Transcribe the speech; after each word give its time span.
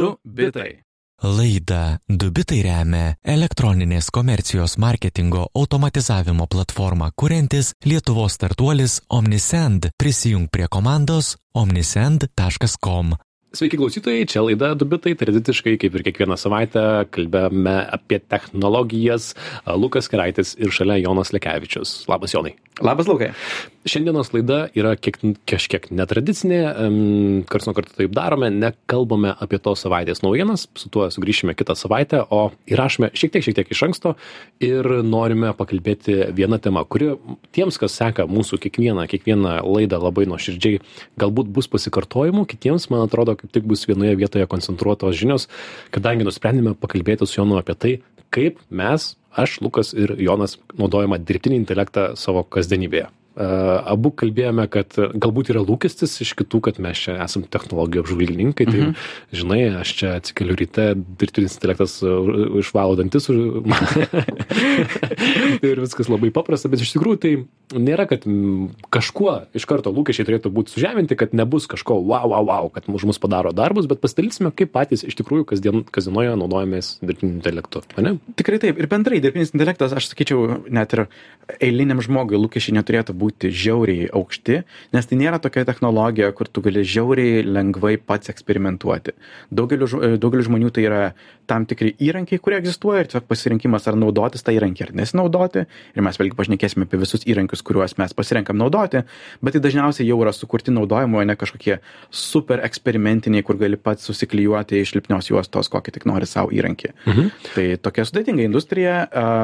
Du 0.00 0.16
bitai. 0.24 0.80
Laida 1.24 2.00
Dubitai 2.10 2.58
remia 2.66 3.12
elektroninės 3.34 4.10
komercijos 4.12 4.74
marketingo 4.82 5.46
automatizavimo 5.54 6.48
platformą 6.50 7.12
kuriantis 7.16 7.70
Lietuvos 7.86 8.34
startuolis 8.34 8.98
Omnisend. 9.08 9.92
Prisijung 9.96 10.50
prie 10.50 10.66
komandos 10.68 11.36
omnisend.com. 11.54 13.14
Sveiki 13.54 13.78
klausytojai, 13.78 14.26
čia 14.26 14.42
laida 14.42 14.72
Dubitai, 14.74 15.14
tradiciškai 15.14 15.76
kaip 15.78 15.94
ir 15.94 16.02
kiekvieną 16.08 16.34
savaitę 16.40 17.06
kalbame 17.14 17.76
apie 17.94 18.18
technologijas. 18.18 19.30
Lukas 19.78 20.10
Keraitis 20.10 20.56
ir 20.58 20.74
šalia 20.74 20.98
Jonas 21.04 21.30
Lekevičius. 21.30 22.00
Labas 22.10 22.34
Jonai. 22.34 22.56
Labas, 22.82 23.06
Lukai. 23.06 23.28
Šiandienos 23.86 24.32
laida 24.34 24.64
yra 24.74 24.96
kiek, 24.98 25.20
kažkiek 25.46 25.84
netradicinė, 25.94 26.56
kars 27.46 27.68
nuo 27.68 27.74
karto 27.76 27.92
taip 27.94 28.10
darome, 28.16 28.48
nekalbame 28.50 29.30
apie 29.44 29.60
tos 29.62 29.84
savaitės 29.84 30.24
naujienas, 30.24 30.64
su 30.74 30.90
tuo 30.90 31.06
sugrįšime 31.12 31.54
kitą 31.54 31.76
savaitę, 31.78 32.24
o 32.34 32.48
įrašome 32.66 33.12
šiek 33.14 33.30
tiek, 33.36 33.44
šiek 33.46 33.58
tiek 33.60 33.70
iš 33.70 33.82
anksto 33.86 34.14
ir 34.64 34.88
norime 35.06 35.52
pakalbėti 35.54 36.16
vieną 36.34 36.58
temą, 36.64 36.82
kuri 36.90 37.12
tiems, 37.54 37.78
kas 37.78 37.94
seka 38.00 38.26
mūsų 38.26 38.58
kiekvieną, 38.64 39.06
kiekvieną 39.12 39.60
laidą 39.68 40.00
labai 40.02 40.26
nuoširdžiai, 40.32 40.80
galbūt 41.20 41.52
bus 41.54 41.70
pasikartojimų, 41.70 42.42
kitiems, 42.56 42.88
man 42.90 43.04
atrodo, 43.06 43.36
kaip 43.38 43.54
tik 43.54 43.70
bus 43.70 43.86
vienoje 43.86 44.16
vietoje 44.18 44.50
koncentruotos 44.50 45.14
žinios, 45.20 45.46
kadangi 45.94 46.26
nusprendėme 46.26 46.74
pakalbėti 46.80 47.28
su 47.28 47.38
Jonu 47.38 47.60
apie 47.60 47.78
tai, 47.78 47.94
kaip 48.34 48.62
mes, 48.70 49.12
aš, 49.34 49.60
Lukas 49.64 49.92
ir 49.94 50.16
Jonas 50.18 50.58
naudojame 50.78 51.20
dirbtinį 51.22 51.62
intelektą 51.62 52.12
savo 52.18 52.42
kasdienybėje 52.56 53.10
abu 53.34 54.12
kalbėjome, 54.14 54.68
kad 54.70 54.94
galbūt 54.94 55.50
yra 55.50 55.62
lūkestis 55.66 56.20
iš 56.22 56.34
kitų, 56.38 56.60
kad 56.68 56.78
mes 56.82 57.00
čia 57.06 57.16
esam 57.24 57.42
technologijų 57.42 58.04
apžvalgininkai, 58.04 58.66
tai 58.68 58.78
mhm. 58.78 58.94
žinai, 59.34 59.60
aš 59.80 59.94
čia 59.98 60.12
atsikeliu 60.20 60.54
ryte, 60.58 60.86
dirbtinis 61.18 61.56
intelektas 61.58 61.98
išvalo 62.62 62.94
dantis 63.00 63.26
ir 65.68 65.82
viskas 65.82 66.10
labai 66.12 66.30
paprasta, 66.34 66.70
bet 66.70 66.84
iš 66.84 66.94
tikrųjų 66.94 67.18
tai 67.24 67.32
nėra, 67.74 68.06
kad 68.10 68.22
kažkuo 68.94 69.34
iš 69.56 69.66
karto 69.68 69.90
lūkesčiai 69.94 70.26
turėtų 70.28 70.52
būti 70.54 70.74
sužeminti, 70.76 71.18
kad 71.18 71.34
nebus 71.36 71.66
kažko 71.70 71.98
wow, 71.98 72.26
wow, 72.30 72.44
wow, 72.46 72.70
kad 72.72 72.86
už 72.86 73.06
mus 73.08 73.18
padaro 73.22 73.50
darbus, 73.56 73.88
bet 73.90 74.02
pasidalysime, 74.04 74.52
kaip 74.54 74.70
patys 74.74 75.02
iš 75.06 75.16
tikrųjų 75.18 75.44
kasdien, 75.50 75.82
kasdienoje 75.94 76.36
naudojamės 76.38 76.86
dirbtiniu 77.02 77.34
intelektu. 77.38 77.82
Ne? 77.98 78.10
Tikrai 78.38 78.58
taip. 78.62 78.78
Ir 78.78 78.86
bendrai 78.90 79.18
dirbtinis 79.24 79.54
intelektas, 79.54 79.94
aš 79.96 80.04
sakyčiau, 80.12 80.38
net 80.72 80.94
ir 80.94 81.00
eiliniam 81.58 82.00
žmogui 82.04 82.38
lūkesčiai 82.40 82.76
neturėtų 82.78 83.12
būti 83.16 83.23
būti 83.24 83.50
žiauriai 83.64 84.10
aukšti, 84.12 84.60
nes 84.94 85.08
tai 85.08 85.20
nėra 85.20 85.40
tokia 85.42 85.64
technologija, 85.68 86.30
kur 86.36 86.50
tu 86.52 86.62
gali 86.64 86.84
žiauriai 86.84 87.44
lengvai 87.48 87.96
pats 87.96 88.32
eksperimentuoti. 88.32 89.16
Daugeliu, 89.54 89.88
daugeliu 90.20 90.48
žmonių 90.50 90.72
tai 90.74 90.84
yra 90.88 91.02
tam 91.50 91.66
tikri 91.68 91.92
įrankiai, 92.00 92.40
kurie 92.40 92.56
egzistuoja 92.60 93.02
ir 93.02 93.10
tiesiog 93.10 93.26
pasirinkimas 93.28 93.84
ar 93.90 93.98
naudotis 94.00 94.44
tą 94.44 94.54
įrankį 94.56 94.86
ar 94.86 94.92
nesinaudoti. 94.96 95.64
Ir 95.94 96.04
mes 96.04 96.16
vėlgi 96.20 96.36
pašnekėsime 96.38 96.86
apie 96.88 97.00
visus 97.00 97.26
įrankius, 97.28 97.62
kuriuos 97.66 97.96
mes 98.00 98.16
pasirenkam 98.16 98.56
naudoti, 98.60 99.02
bet 99.44 99.56
tai 99.56 99.62
dažniausiai 99.64 100.08
jau 100.08 100.16
yra 100.24 100.32
sukurti 100.32 100.72
naudojimo, 100.74 101.20
o 101.20 101.26
ne 101.28 101.36
kažkokie 101.36 101.78
super 102.08 102.62
eksperimentiniai, 102.64 103.44
kur 103.44 103.58
gali 103.60 103.76
pats 103.76 104.08
susiklijuoti 104.08 104.80
iš 104.80 104.94
lipnios 104.96 105.28
juostos, 105.28 105.68
kokį 105.72 105.98
tik 105.98 106.08
nori 106.08 106.28
savo 106.28 106.48
įrankį. 106.54 106.92
Mhm. 107.04 107.28
Tai 107.52 107.66
tokia 107.84 108.06
sudėtinga 108.08 108.48
industrija, 108.48 108.96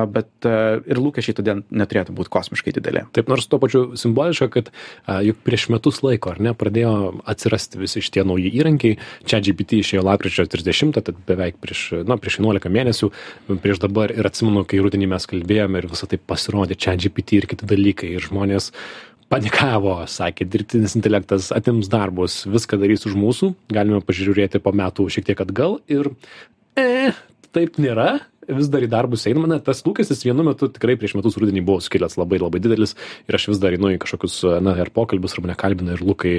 bet 0.09 0.49
ir 0.49 1.03
lūkesčiai 1.05 1.37
todėl 1.37 1.63
neturėtų 1.69 2.17
būti 2.17 2.33
kosmiškai 2.33 2.75
dideli. 2.81 3.05
Taip, 3.13 3.29
nors 3.29 3.45
tuo 3.51 3.61
pačiu 3.61 3.70
simboliška, 4.01 4.49
kad 4.53 4.71
juk 5.27 5.43
prieš 5.47 5.69
metus 5.73 6.01
laiko, 6.07 6.35
ar 6.35 6.41
ne, 6.43 6.55
pradėjo 6.57 6.95
atsirasti 7.31 7.81
visi 7.81 8.03
šitie 8.05 8.25
nauji 8.29 8.53
įrankiai. 8.61 8.99
Čia 9.29 9.43
GPT 9.45 9.81
išėjo 9.81 10.05
lapkričio 10.07 10.47
30, 10.51 11.01
tad 11.01 11.21
beveik 11.29 11.61
prieš 11.63 11.85
na, 12.09 12.19
prieš 12.21 12.41
11 12.43 12.73
mėnesių, 12.73 13.11
prieš 13.63 13.83
dabar 13.83 14.15
ir 14.15 14.27
atsimenu, 14.29 14.65
kai 14.69 14.83
rudenį 14.83 15.11
mes 15.15 15.29
kalbėjome 15.31 15.83
ir 15.83 15.91
visą 15.93 16.11
tai 16.11 16.21
pasirodė, 16.21 16.79
čia 16.79 16.97
GPT 17.01 17.41
ir 17.41 17.49
kiti 17.51 17.69
dalykai 17.71 18.15
ir 18.17 18.27
žmonės 18.27 18.71
panikavo, 19.31 19.95
sakė, 20.11 20.47
dirbtinis 20.51 20.97
intelektas 20.99 21.51
atims 21.55 21.91
darbus, 21.91 22.43
viską 22.51 22.81
darys 22.83 23.07
už 23.07 23.15
mūsų, 23.19 23.53
galime 23.71 24.03
pažiūrėti 24.03 24.63
po 24.63 24.75
metų 24.75 25.07
šiek 25.15 25.29
tiek 25.31 25.43
atgal 25.45 25.79
ir, 25.91 26.11
e, 26.79 27.13
taip 27.55 27.79
nėra, 27.79 28.19
vis 28.57 28.71
dar 28.73 28.85
į 28.85 28.91
darbus 28.93 29.27
einama, 29.31 29.49
na, 29.51 29.61
tas 29.65 29.83
lūkestis 29.87 30.25
vienu 30.27 30.45
metu 30.47 30.69
tikrai 30.73 30.97
prieš 31.01 31.17
metus 31.19 31.39
rudenį 31.41 31.65
buvo 31.67 31.83
skilęs 31.85 32.19
labai 32.21 32.41
labai 32.43 32.63
didelis 32.63 32.97
ir 33.29 33.39
aš 33.39 33.51
vis 33.53 33.63
dar 33.63 33.77
einu 33.77 33.93
į 33.95 34.01
kažkokius, 34.03 34.41
na, 34.65 34.77
ir 34.81 34.93
pokalbius, 34.95 35.37
ar 35.37 35.47
mane 35.47 35.57
kalbina 35.61 35.97
ir 35.97 36.05
lūkai, 36.05 36.35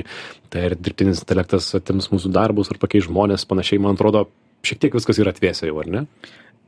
tai 0.54 0.68
ir 0.70 0.78
dirbtinis 0.80 1.24
intelektas 1.24 1.72
atims 1.78 2.12
mūsų 2.14 2.34
darbus, 2.36 2.72
ar 2.74 2.82
pakeis 2.82 3.08
žmonės, 3.08 3.48
panašiai, 3.50 3.82
man 3.84 4.00
atrodo, 4.00 4.28
šiek 4.68 4.82
tiek 4.84 4.98
viskas 4.98 5.22
yra 5.22 5.34
atvėsę 5.36 5.70
jau, 5.70 5.80
ar 5.82 5.92
ne? 5.92 6.06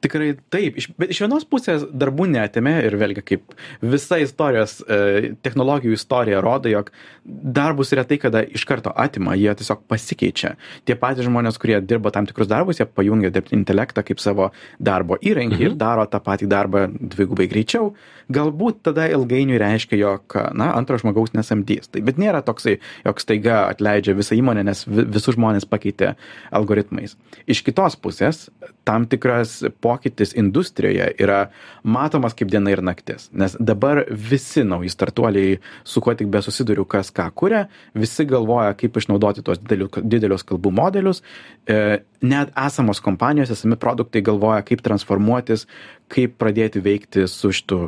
Tikrai 0.03 0.33
taip, 0.51 0.77
bet 0.99 1.13
iš 1.13 1.21
vienos 1.23 1.45
pusės 1.47 1.85
darbų 1.87 2.27
netėmė 2.33 2.75
ir 2.87 2.97
vėlgi 2.99 3.23
kaip 3.23 3.53
visa 3.79 4.19
istorijos, 4.19 4.81
e, 4.83 5.33
technologijų 5.45 5.95
istorija 5.95 6.41
rodo, 6.43 6.71
jog 6.71 6.91
darbus 7.23 7.93
retai 7.95 8.17
kada 8.19 8.41
iš 8.43 8.65
karto 8.67 8.91
atima, 8.91 9.37
jie 9.39 9.53
tiesiog 9.55 9.85
pasikeičia. 9.87 10.55
Tie 10.83 10.97
patys 10.99 11.27
žmonės, 11.29 11.59
kurie 11.61 11.79
dirba 11.79 12.11
tam 12.11 12.27
tikrus 12.27 12.49
darbus, 12.51 12.81
jie 12.81 12.87
pajungia 12.89 13.31
dirbtinį 13.33 13.61
intelektą 13.61 14.03
kaip 14.03 14.19
savo 14.19 14.49
darbo 14.79 15.17
įrankį 15.21 15.55
mhm. 15.55 15.69
ir 15.69 15.77
daro 15.79 16.05
tą 16.11 16.19
patį 16.23 16.49
darbą 16.51 16.85
dvigubai 16.91 17.47
greičiau. 17.51 17.93
Galbūt 18.33 18.83
tada 18.87 19.07
ilgainiui 19.11 19.59
reiškia, 19.59 19.97
jog, 19.99 20.35
na, 20.55 20.71
antro 20.77 20.97
žmogaus 20.99 21.33
nesamdys. 21.35 21.89
Tai, 21.91 22.03
bet 22.07 22.19
nėra 22.21 22.43
toksai, 22.45 22.77
jog 23.07 23.19
staiga 23.23 23.63
atleidžia 23.69 24.15
visą 24.17 24.37
įmonę, 24.39 24.63
nes 24.67 24.85
visus 24.87 25.35
žmonės 25.37 25.67
pakeitė 25.69 26.13
algoritmais. 26.55 27.17
Iš 27.47 27.63
kitos 27.67 27.97
pusės, 27.99 28.45
tam 28.87 29.07
tikras 29.11 29.61
po 29.83 29.92
pokytis 29.93 30.33
industrijoje 30.39 31.11
yra 31.21 31.39
matomas 31.83 32.35
kaip 32.37 32.51
diena 32.51 32.73
ir 32.73 32.81
naktis. 32.85 33.29
Nes 33.31 33.55
dabar 33.59 34.03
visi 34.09 34.65
nauji 34.67 34.91
startuoliai, 34.93 35.59
su 35.83 36.01
kuo 36.01 36.15
tik 36.17 36.31
besusiduriu, 36.33 36.85
kas 36.89 37.11
ką 37.13 37.29
kuria, 37.35 37.67
visi 37.93 38.25
galvoja, 38.29 38.73
kaip 38.79 38.97
išnaudoti 38.97 39.45
tuos 39.45 39.61
didelius 39.63 40.45
kalbų 40.47 40.73
modelius. 40.73 41.23
E, 41.67 42.01
net 42.23 42.53
esamos 42.55 43.01
kompanijos, 43.03 43.51
esami 43.51 43.75
produktai 43.79 44.23
galvoja, 44.23 44.63
kaip 44.65 44.81
transformuotis, 44.85 45.65
kaip 46.13 46.37
pradėti 46.39 46.81
veikti 46.83 47.25
su 47.27 47.51
šitu 47.55 47.79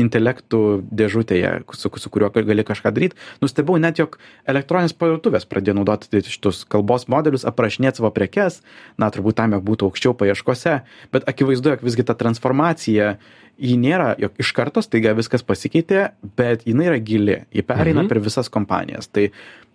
intelektų 0.00 0.60
dėžutėje, 0.90 1.52
su, 1.78 1.90
su 2.02 2.12
kuriuo 2.12 2.32
gali 2.34 2.64
kažką 2.66 2.92
daryti. 2.94 3.18
Nustebau 3.42 3.78
net, 3.82 4.00
jog 4.02 4.18
elektroninės 4.48 4.96
parduotuvės 4.98 5.46
pradėjo 5.48 5.78
naudoti 5.78 6.24
šitus 6.26 6.64
kalbos 6.72 7.06
modelius, 7.12 7.46
aprašinėti 7.48 8.02
savo 8.02 8.10
prekes, 8.16 8.60
na, 8.98 9.10
turbūt 9.14 9.38
tam, 9.38 9.56
jog 9.56 9.66
būtų 9.70 9.90
aukščiau 9.90 10.16
paieškose, 10.18 10.78
bet 11.14 11.28
akivaizdu, 11.30 11.76
jog 11.76 11.84
visgi 11.86 12.06
ta 12.06 12.18
transformacija 12.18 13.16
ji 13.56 13.76
nėra, 13.80 14.14
jog 14.20 14.36
iš 14.42 14.52
karto 14.56 14.82
staiga 14.84 15.14
viskas 15.16 15.44
pasikeitė, 15.46 16.10
bet 16.36 16.66
jinai 16.68 16.90
yra 16.90 16.98
gili, 17.00 17.42
ji 17.54 17.64
pereina 17.64 18.02
mhm. 18.02 18.10
per 18.10 18.20
visas 18.24 18.50
kompanijas. 18.52 19.08
Tai 19.08 19.30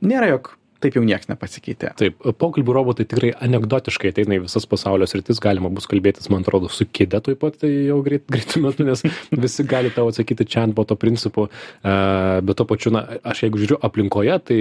nėra, 0.06 0.30
jog 0.36 0.52
taip 0.82 0.98
jau 0.98 1.04
nieks 1.06 1.30
nepasikeitė. 1.30 1.94
Taip, 2.00 2.18
pokalbių 2.42 2.76
robotai 2.76 3.06
tikrai 3.10 3.32
anegdotiškai 3.46 4.12
ateina 4.14 4.38
į 4.38 4.46
visas 4.46 4.68
pasaulio 4.70 5.08
sritis, 5.10 5.42
galima 5.44 5.72
bus 5.74 5.88
kalbėtis, 5.92 6.30
man 6.34 6.46
atrodo, 6.46 6.72
su 6.72 6.88
kėdė 6.88 7.22
taip 7.26 7.42
pat 7.44 7.60
tai 7.62 7.72
jau 7.90 8.00
greit, 8.06 8.26
greitų 8.32 8.64
metų, 8.66 8.88
nes 8.90 9.04
visi 9.46 9.66
gali 9.68 9.92
tau 9.94 10.10
atsakyti 10.12 10.48
čia 10.50 10.66
ant 10.66 10.76
boto 10.78 10.98
principu, 11.00 11.48
bet 11.84 12.58
to 12.60 12.68
pačiu, 12.70 12.94
na, 12.96 13.06
aš 13.28 13.46
jeigu 13.46 13.62
žiūriu 13.62 13.80
aplinkoje, 13.86 14.38
tai, 14.50 14.60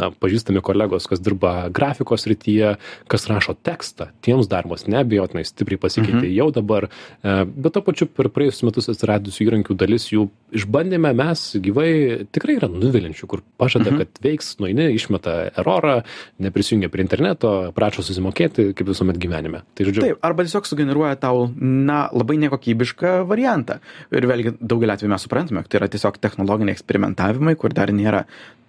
na, 0.00 0.10
pažįstami 0.24 0.62
kolegos, 0.64 1.08
kas 1.10 1.22
dirba 1.24 1.54
grafikos 1.74 2.26
srityje, 2.26 2.74
kas 3.10 3.28
rašo 3.30 3.56
tekstą, 3.66 4.10
tiems 4.24 4.50
darbas 4.50 4.86
neabejotinai 4.90 5.46
stipriai 5.46 5.80
pasikeitė 5.82 6.24
mhm. 6.26 6.34
jau 6.34 6.48
dabar, 6.54 6.88
bet 7.22 7.74
to 7.74 7.84
pačiu 7.84 8.08
per 8.10 8.30
praėjusius 8.34 8.66
metus 8.68 8.90
atsiradusių 8.92 9.48
įrankių 9.48 9.78
dalis 9.78 10.10
jų 10.12 10.28
išbandėme 10.54 11.10
mes 11.16 11.42
gyvai 11.62 11.90
tikrai 12.34 12.58
yra 12.58 12.68
nuvilinčių, 12.70 13.28
kur 13.30 13.42
pažada, 13.60 13.90
mhm. 13.90 14.02
kad 14.02 14.24
veiks, 14.24 14.54
nueini, 14.62 14.90
išmeta 14.94 15.43
erorą, 15.52 15.98
neprisijungia 16.44 16.90
prie 16.92 17.04
interneto, 17.04 17.52
prašo 17.76 18.04
susimokėti, 18.06 18.70
kaip 18.76 18.90
visuomet 18.90 19.20
gyvenime. 19.20 19.64
Tai 19.74 19.88
žodžiu. 19.88 20.04
Taip, 20.06 20.20
arba 20.26 20.46
tiesiog 20.46 20.68
sugeneruoja 20.70 21.18
tau, 21.20 21.46
na, 21.60 22.04
labai 22.14 22.38
nekokybišką 22.46 23.16
variantą. 23.30 23.80
Ir 24.14 24.28
vėlgi 24.30 24.56
daugelį 24.60 24.96
atvejų 24.96 25.14
mes 25.14 25.26
suprantame, 25.26 25.64
kad 25.64 25.74
tai 25.74 25.82
yra 25.82 25.90
tiesiog 25.92 26.20
technologiniai 26.22 26.76
eksperimentavimai, 26.76 27.56
kur 27.60 27.74
dar 27.76 27.92
nėra 27.94 28.24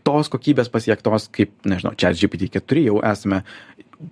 tos 0.05 0.29
kokybės 0.29 0.69
pasiektos, 0.69 1.29
kaip, 1.33 1.55
nežinau, 1.65 1.95
čia 1.97 2.13
GPT-4 2.13 2.85
jau 2.85 2.99
esame 3.05 3.41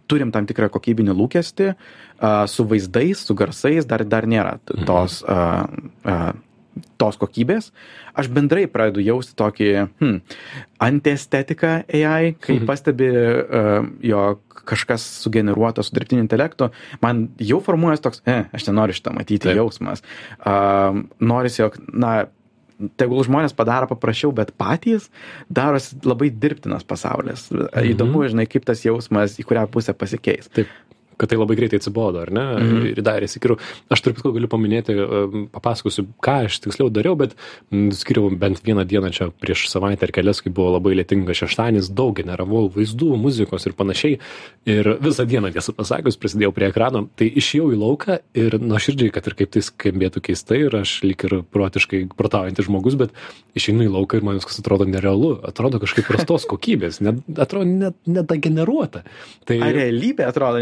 turim 0.10 0.32
tam 0.34 0.48
tikrą 0.50 0.70
kokybinį 0.74 1.14
lūkestį, 1.18 1.70
uh, 1.74 2.44
su 2.50 2.66
vaizdais, 2.70 3.22
su 3.28 3.36
garsais 3.38 3.88
dar, 3.90 4.06
dar 4.08 4.28
nėra 4.30 4.58
mhm. 4.58 4.88
tos 4.90 5.22
uh, 5.28 5.68
uh, 6.08 6.32
tos 7.02 7.18
kokybės, 7.22 7.72
aš 8.18 8.30
bendrai 8.34 8.66
pradedu 8.72 9.04
jausti 9.04 9.36
tokį 9.40 9.70
hmm, 9.86 10.20
antiestetiką 10.84 11.74
AI, 11.88 12.34
kai 12.40 12.58
mhm. 12.58 12.68
pastebi, 12.70 13.10
uh, 13.14 13.88
jog 14.04 14.64
kažkas 14.64 15.06
sugeneruota 15.24 15.84
su 15.84 15.94
dirbtiniu 15.96 16.24
intelektu, 16.24 16.70
man 17.04 17.28
jau 17.42 17.60
formuojas 17.64 18.04
toks, 18.04 18.24
eh, 18.30 18.48
aš 18.56 18.70
nenoriu 18.70 18.96
šitą 18.96 19.12
matyti 19.16 19.50
Taip. 19.50 19.60
jausmas. 19.60 20.06
Uh, 20.40 21.04
Norisi, 21.20 21.62
jog, 21.64 21.75
na, 21.92 22.14
tegul 23.00 23.22
žmonės 23.28 23.56
padaro 23.56 23.88
paprasčiau, 23.92 24.31
bet 24.36 24.54
patys 24.60 25.10
darosi 25.52 26.00
labai 26.08 26.31
dirbtinas 26.31 26.88
pasaulis. 26.88 27.50
Mhm. 27.52 27.92
Įdomu, 27.94 28.24
žinai, 28.30 28.48
kaip 28.50 28.66
tas 28.68 28.86
jausmas 28.86 29.38
į 29.42 29.48
kurią 29.50 29.68
pusę 29.72 29.96
pasikeis. 29.98 30.50
Taip 30.56 30.72
kad 31.24 31.31
tai 31.31 31.40
labai 31.40 31.58
greitai 31.60 31.80
atsibodo, 31.80 32.22
ar 32.24 32.31
ne? 32.36 32.46
Mhm. 32.60 32.86
Ir 32.92 33.02
dar 33.06 33.24
įsikiriu. 33.24 33.58
Aš 33.94 34.04
kitko 34.04 34.34
galiu 34.36 34.50
paminėti, 34.52 34.96
e, 35.00 35.44
papasakosiu, 35.56 36.06
ką 36.24 36.38
aš 36.50 36.60
tiksliau 36.66 36.92
dariau, 36.94 37.16
bet 37.20 37.38
m, 37.72 37.90
skiriau 37.96 38.31
bent 38.40 38.60
vieną 38.66 38.84
dieną 38.88 39.14
čia 39.16 39.30
prieš 39.31 39.66
savaitę 39.72 40.08
ar 40.08 40.14
kelias, 40.16 40.44
kai 40.44 40.52
buvo 40.54 40.75
labai 40.75 40.98
lietingas 41.00 41.40
šeštadienis, 41.40 41.92
daug 41.96 42.16
generavau 42.20 42.68
vaizdų, 42.74 43.14
muzikos 43.20 43.68
ir 43.70 43.78
panašiai. 43.80 44.20
Ir 44.70 44.94
visą 45.04 45.25
dieną, 45.30 45.54
tiesą 45.56 45.75
pasakius, 45.78 46.20
prisidėjau 46.20 46.54
prie 46.56 46.70
ekrano, 46.72 47.06
tai 47.20 47.30
išėjau 47.31 47.72
į 47.74 47.80
lauką 47.80 48.20
ir 48.40 48.58
nuoširdžiai, 48.60 49.14
kad 49.16 49.28
ir 49.30 49.38
kaip 49.40 49.54
tai 49.56 49.64
skambėtų 49.66 50.24
keistai, 50.28 50.62
ir 50.68 50.78
aš 50.84 50.98
lik 51.08 51.25
ir 51.28 51.40
protiškai 51.56 52.04
protaujantis 52.20 52.68
žmogus, 52.68 52.98
bet 53.00 53.16
išeinu 53.58 53.88
į 53.88 53.94
lauką 53.94 54.20
ir 54.20 54.28
man 54.28 54.40
viskas 54.40 54.60
atrodo 54.62 54.88
nerealu, 54.90 55.36
atrodo 55.48 55.81
kažkaip 55.84 56.08
prastos 56.10 56.48
kokybės, 56.50 57.02
net, 57.06 57.22
atrodo 57.38 57.68
net 57.70 57.98
nedageneruota. 58.10 59.04
Tai, 59.48 59.60
Ar 59.64 59.75
realybė 59.75 60.28
atrodo 60.28 60.62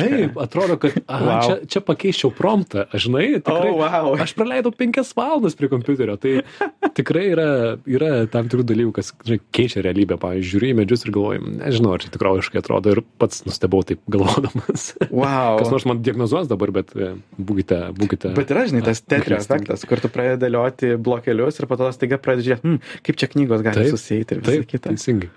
nekokybiška? 0.00 0.32
Taip, 0.32 0.40
atrodo, 0.44 0.76
kad 0.82 0.98
aha, 1.06 1.26
Wow. 1.30 1.42
čia, 1.46 1.54
čia 1.70 1.80
pakeičiau 1.84 2.30
promptą, 2.34 2.86
aš 2.90 3.06
žinai, 3.06 3.26
tikrai. 3.38 3.70
Oh, 3.70 3.80
wow. 3.84 4.14
Aš 4.20 4.34
praleidau 4.38 4.72
penkias 4.74 5.12
valandas 5.16 5.54
prie 5.58 5.68
kompiuterio, 5.72 6.16
tai 6.20 6.40
tikrai 6.98 7.26
yra, 7.34 7.48
yra 7.86 8.10
tam 8.32 8.48
tikrų 8.50 8.64
dalykų, 8.70 8.94
kas 8.96 9.12
žinai, 9.26 9.40
keičia 9.54 9.84
realybę. 9.86 10.18
Pavyzdžiui, 10.20 10.50
žiūri 10.50 10.72
į 10.72 10.78
medžius 10.80 11.04
ir 11.06 11.12
galvoju, 11.14 11.44
nežinau, 11.60 11.94
ar 11.96 12.02
čia 12.04 12.10
tikroviškai 12.14 12.60
atrodo 12.62 12.94
ir 12.96 13.02
pats 13.20 13.44
nustebau 13.46 13.82
taip 13.86 14.00
galvodamas. 14.10 14.90
Wow. 15.10 15.56
Kas 15.60 15.70
nors 15.72 15.86
man 15.88 16.02
diagnozuos 16.04 16.48
dabar, 16.50 16.72
bet 16.74 16.92
e, 16.96 17.12
būkite, 17.38 17.80
būkite. 17.96 18.32
Bet 18.36 18.50
yra, 18.54 18.66
žinai, 18.70 18.82
tas 18.86 19.00
tetrio 19.04 19.38
efektas, 19.40 19.84
kur 19.88 20.02
tu 20.02 20.10
pradedi 20.12 20.44
dėlioti 20.46 20.94
blokelius 21.00 21.60
ir 21.60 21.68
po 21.70 21.78
to 21.80 21.88
staiga 21.94 22.18
pradedi 22.22 22.50
žiūrėti, 22.50 22.66
hm, 22.66 23.00
kaip 23.06 23.20
čia 23.20 23.30
knygos 23.32 23.64
gali 23.66 23.84
Taip, 23.84 23.94
susijęti 23.94 24.36
ir 24.36 24.42
visą 24.44 24.56
Taip, 24.58 24.68
kitą. 24.70 24.92
teisingai. 24.94 25.30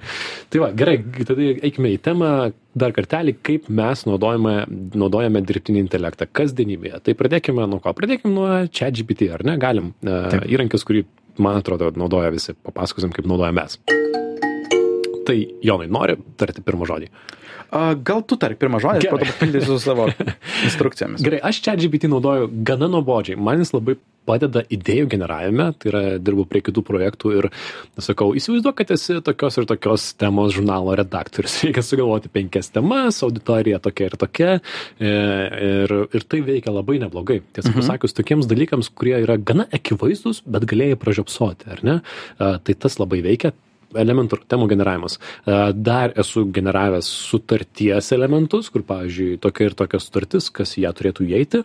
Tai 0.54 0.64
va, 0.66 0.72
gerai, 0.78 0.98
tada 1.28 1.48
eikime 1.54 1.94
į 1.96 2.02
temą 2.06 2.32
dar 2.78 2.94
kartelį, 2.96 3.36
kaip 3.46 3.68
mes 3.74 4.06
naudojame, 4.08 4.56
naudojame 4.98 5.42
dirbtinį 5.46 5.84
intelektą 5.86 6.28
kasdienybėje. 6.30 7.02
Tai 7.08 7.16
pradėkime 7.20 7.68
nuo 7.70 7.80
ko? 7.84 7.94
Pradėkime 7.98 8.34
nuo 8.34 8.48
ChatGPT, 8.68 9.30
ar 9.34 9.46
ne? 9.48 9.58
Galim. 9.62 9.94
E, 10.02 10.10
Taip. 10.34 10.48
įrankis, 10.50 10.86
kurį, 10.88 11.06
man 11.44 11.62
atrodo, 11.62 11.92
naudoja 12.00 12.34
visi. 12.34 12.56
Papasakosim, 12.66 13.14
kaip 13.16 13.30
naudojame 13.30 13.62
mes. 13.62 13.80
Tai, 15.24 15.38
Jonai, 15.64 15.88
nori 15.94 16.18
tarti 16.40 16.66
pirmą 16.66 16.90
žodį? 16.90 17.12
Gal 18.06 18.22
tu 18.30 18.38
tarp 18.38 18.60
pirmą 18.62 18.80
žodį, 18.84 19.10
po 19.10 19.18
to 19.18 19.26
papildysiu 19.34 19.76
su 19.78 19.84
savo 19.84 20.08
instrukcijomis. 20.68 21.24
Gerai, 21.26 21.40
aš 21.50 21.62
ChatGPT 21.66 22.10
naudoju 22.12 22.50
gana 22.68 22.90
nuobodžiai. 22.92 23.38
Man 23.40 23.64
jis 23.64 23.74
labai 23.74 23.96
padeda 24.24 24.62
idėjų 24.72 25.10
generavime, 25.12 25.66
tai 25.76 25.90
yra 25.92 26.02
dirbu 26.24 26.46
prie 26.48 26.62
kitų 26.64 26.80
projektų 26.88 27.32
ir 27.42 27.48
sakau, 28.00 28.30
įsivaizduok, 28.40 28.78
kad 28.80 28.94
esi 28.96 29.18
tokios 29.26 29.58
ir 29.60 29.66
tokios 29.68 30.06
temos 30.16 30.54
žurnalo 30.56 30.94
redaktorius. 30.96 31.58
Reikia 31.68 31.84
sugalvoti 31.84 32.32
penkias 32.32 32.72
temas, 32.72 33.20
auditorija 33.26 33.82
tokia 33.84 34.08
ir 34.12 34.16
tokia. 34.22 34.54
e, 35.02 35.12
Ir, 35.74 35.96
ir 36.16 36.24
tai 36.30 36.40
veikia 36.46 36.72
labai 36.72 37.00
neblogai. 37.04 37.42
Tiesą 37.56 37.74
Mhm. 37.74 37.82
pasakius, 37.82 38.16
tokiems 38.16 38.48
dalykams, 38.48 38.90
kurie 38.96 39.18
yra 39.26 39.36
gana 39.38 39.66
akivaizdus, 39.76 40.40
bet 40.48 40.64
galėjai 40.72 40.96
pražiopsoti, 41.04 41.68
ar 41.76 41.84
ne? 41.84 42.00
A, 42.40 42.54
Tai 42.64 42.74
tas 42.80 42.96
labai 43.02 43.20
veikia 43.26 43.52
elementų 44.00 44.42
temų 44.50 44.70
generavimas. 44.72 45.20
A, 45.46 45.72
Dar 45.74 46.14
esu 46.20 46.46
generavęs 46.54 47.10
sutarties 47.30 48.12
elementus, 48.16 48.70
kur, 48.74 48.86
pavyzdžiui, 48.88 49.40
tokia 49.44 49.70
ir 49.70 49.78
tokia 49.80 50.02
sutartis, 50.04 50.50
kas 50.54 50.78
ją 50.80 50.94
turėtų 50.96 51.28
įeiti. 51.30 51.64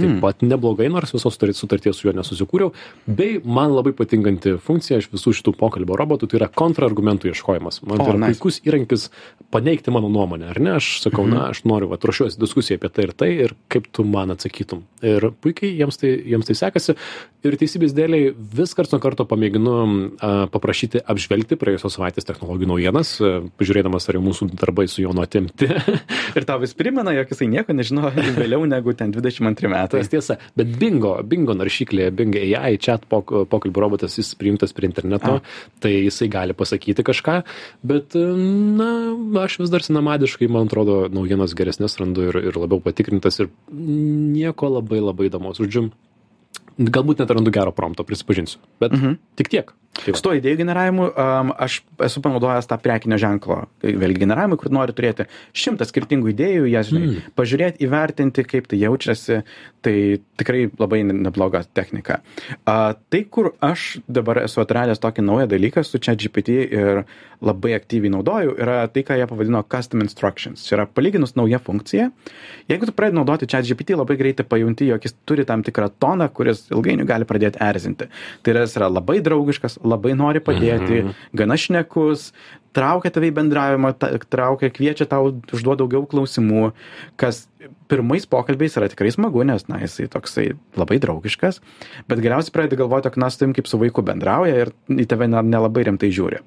Taip 0.00 0.10
Hmm. 0.10 0.20
pat 0.20 0.40
neblogai, 0.40 0.88
nors 0.90 1.12
visos 1.12 1.36
sutarties 1.36 1.96
su 1.96 2.08
juo 2.08 2.14
nesusikūriau. 2.16 2.72
Bei 3.06 3.40
man 3.44 3.70
labai 3.76 3.92
patinkanti 3.92 4.56
funkcija 4.58 4.98
iš 4.98 5.10
visų 5.12 5.34
šitų 5.36 5.54
pokalbio 5.58 5.96
robotų 5.98 6.28
tai 6.30 6.38
yra 6.40 6.48
kontrargumentų 6.48 7.30
ieškojimas. 7.34 7.82
Man 7.84 8.00
O, 8.00 8.04
tai 8.04 8.14
yra 8.14 8.26
nice. 8.28 8.38
puikus 8.40 8.60
įrankis 8.64 9.10
paneigti 9.50 9.90
mano 9.92 10.08
nuomonę, 10.08 10.50
ar 10.50 10.60
ne? 10.60 10.70
Aš 10.80 11.02
sakau, 11.04 11.26
Mhm. 11.26 11.34
na, 11.34 11.48
aš 11.50 11.62
noriu, 11.64 11.88
va, 11.90 11.96
ruošiuosi 12.00 12.38
diskusijai 12.40 12.78
apie 12.78 12.88
tai 12.88 13.04
ir 13.04 13.12
tai 13.12 13.30
ir 13.44 13.54
kaip 13.68 13.90
tu 13.92 14.04
man 14.04 14.30
atsakytum. 14.30 14.82
Ir 15.02 15.30
puikiai 15.42 15.76
jiems 15.76 15.98
tai, 16.00 16.16
jiems 16.24 16.46
tai 16.46 16.54
sekasi. 16.54 16.96
Ir 17.44 17.56
teisybės 17.56 17.92
dėliai 17.96 18.34
vis 18.36 18.74
karts 18.74 18.92
nuo 18.92 19.00
karto 19.00 19.24
pamėginu 19.24 20.12
a, 20.20 20.46
paprašyti 20.46 21.00
apžvelgti 21.04 21.56
praėjusios 21.56 21.96
savaitės 21.96 22.24
technologijų 22.28 22.68
naujienas, 22.68 23.20
a, 23.20 23.42
pažiūrėdamas, 23.58 24.08
ar 24.08 24.14
jau 24.14 24.22
mūsų 24.22 24.50
darbai 24.54 24.86
su 24.88 25.02
juo 25.02 25.12
nuotimti. 25.12 25.66
Ir 26.36 26.44
tau 26.44 26.58
vis 26.62 26.72
primena, 26.74 27.10
jog 27.16 27.28
jisai 27.32 27.48
nieko 27.50 27.72
nežino 27.74 28.10
vėliau 28.36 28.62
negu 28.68 28.92
ten 28.94 29.10
22 29.12 29.68
metai. 29.68 29.89
Tai 29.90 30.00
tiesa, 30.06 30.36
bet 30.56 30.70
bingo, 30.78 31.16
bingo 31.26 31.54
naršyklė, 31.58 32.10
bingo 32.14 32.38
AI, 32.38 32.76
chat 32.78 33.04
pok- 33.10 33.46
pokalbių 33.50 33.82
robotas, 33.84 34.14
jis 34.20 34.34
priimtas 34.38 34.72
prie 34.76 34.86
interneto, 34.88 35.40
A. 35.40 35.42
tai 35.82 35.92
jisai 36.06 36.28
gali 36.30 36.54
pasakyti 36.54 37.02
kažką, 37.06 37.40
bet, 37.82 38.14
na, 38.14 38.90
aš 39.42 39.58
vis 39.64 39.72
dar 39.72 39.82
senamadiškai, 39.86 40.48
man 40.50 40.68
atrodo, 40.70 41.08
naujienas 41.12 41.54
geresnės 41.58 41.98
randu 42.00 42.28
ir, 42.30 42.40
ir 42.50 42.60
labiau 42.60 42.80
patikrintas 42.84 43.40
ir 43.42 43.50
nieko 43.74 44.70
labai 44.78 45.00
labai 45.02 45.28
įdomus. 45.30 45.58
Žodžiu, 45.60 45.88
galbūt 46.80 47.20
net 47.20 47.30
randu 47.34 47.50
gero 47.52 47.72
prompto, 47.76 48.04
prisipažinsiu, 48.06 48.58
bet 48.80 48.92
Mhm. 48.92 49.18
tik 49.36 49.48
tiek. 49.52 49.72
Su 50.14 50.22
to 50.22 50.30
idėjų 50.38 50.56
generavimu 50.62 51.06
um, 51.10 51.50
aš 51.60 51.80
esu 52.06 52.20
panaudojęs 52.24 52.68
tą 52.70 52.76
prekinio 52.80 53.18
ženklo, 53.20 53.64
tai 53.82 53.90
vėlgi 53.98 54.22
generavimui, 54.22 54.56
kur 54.62 54.70
nori 54.72 54.94
turėti 54.96 55.26
šimtą 55.52 55.84
skirtingų 55.84 56.30
idėjų, 56.32 56.68
jas, 56.70 56.88
žinai, 56.88 57.00
Mm. 57.10 57.32
pažiūrėti, 57.36 57.82
įvertinti, 57.84 58.44
kaip 58.46 58.68
tai 58.70 58.78
jaučiasi, 58.80 59.40
tai 59.82 60.20
tikrai 60.38 60.70
labai 60.78 61.02
ne- 61.04 61.16
nebloga 61.26 61.64
technika. 61.74 62.20
Uh, 62.62 62.94
tai, 63.10 63.24
kur 63.28 63.50
aš 63.60 63.98
dabar 64.08 64.38
esu 64.44 64.62
atradęs 64.62 65.02
tokį 65.02 65.24
naują 65.26 65.48
dalyką 65.50 65.84
su 65.84 65.98
čia 65.98 66.14
GPT 66.14 66.48
ir 66.70 67.02
labai 67.42 67.72
aktyviai 67.74 68.12
naudoju, 68.12 68.54
yra 68.60 68.86
tai, 68.92 69.02
ką 69.02 69.16
jie 69.16 69.26
pavadino 69.26 69.62
custom 69.64 70.00
instructions. 70.04 70.62
Tai 70.68 70.76
yra 70.78 70.86
palyginus 70.86 71.34
nauja 71.36 71.58
funkcija. 71.58 72.10
Jeigu 72.68 72.86
tu 72.86 72.92
pradedi 72.92 73.16
naudoti 73.16 73.48
čia 73.48 73.62
GPT, 73.64 73.96
labai 73.96 74.16
greitai 74.20 74.44
pajunti, 74.44 74.86
jog 74.92 75.02
jis 75.08 75.16
turi 75.26 75.44
tam 75.48 75.64
tikrą 75.64 75.88
toną, 75.98 76.28
kuris 76.36 76.66
ilgainiui 76.70 77.08
gali 77.08 77.24
pradėti 77.24 77.58
erzinti. 77.64 78.10
Tai 78.44 78.52
yra, 78.54 78.66
jis 78.68 78.76
yra 78.76 78.90
labai 78.92 79.18
draugiškas, 79.24 79.79
labai 79.84 80.14
nori 80.16 80.40
padėti, 80.40 81.02
Mhm. 81.04 81.14
gana 81.34 81.54
šnekus, 81.54 82.32
traukia 82.74 83.10
tave 83.10 83.30
į 83.30 83.34
bendravimą, 83.34 83.98
ta- 83.98 84.12
traukia, 84.30 84.70
kviečia 84.70 85.08
tau 85.08 85.32
užduoti 85.32 85.78
daugiau 85.82 86.06
klausimų, 86.06 86.72
kas 87.16 87.48
pirmais 87.90 88.24
pokalbiais 88.26 88.76
yra 88.78 88.88
tikrai 88.90 89.10
smagu, 89.12 89.42
nes, 89.46 89.66
na, 89.68 89.80
jisai 89.82 90.06
toksai 90.10 90.46
labai 90.78 90.98
draugiškas, 91.02 91.60
bet 92.08 92.22
galiausiai 92.22 92.54
pradedi 92.54 92.78
galvoti, 92.80 93.10
jog 93.10 93.18
na, 93.20 93.28
su 93.30 93.40
tavim 93.40 93.54
kaip 93.56 93.68
su 93.68 93.80
vaiku 93.80 94.04
bendrauja 94.06 94.64
ir 94.64 94.72
į 94.90 95.06
tave 95.10 95.28
ne- 95.30 95.42
nelabai 95.44 95.84
rimtai 95.88 96.10
žiūri. 96.14 96.40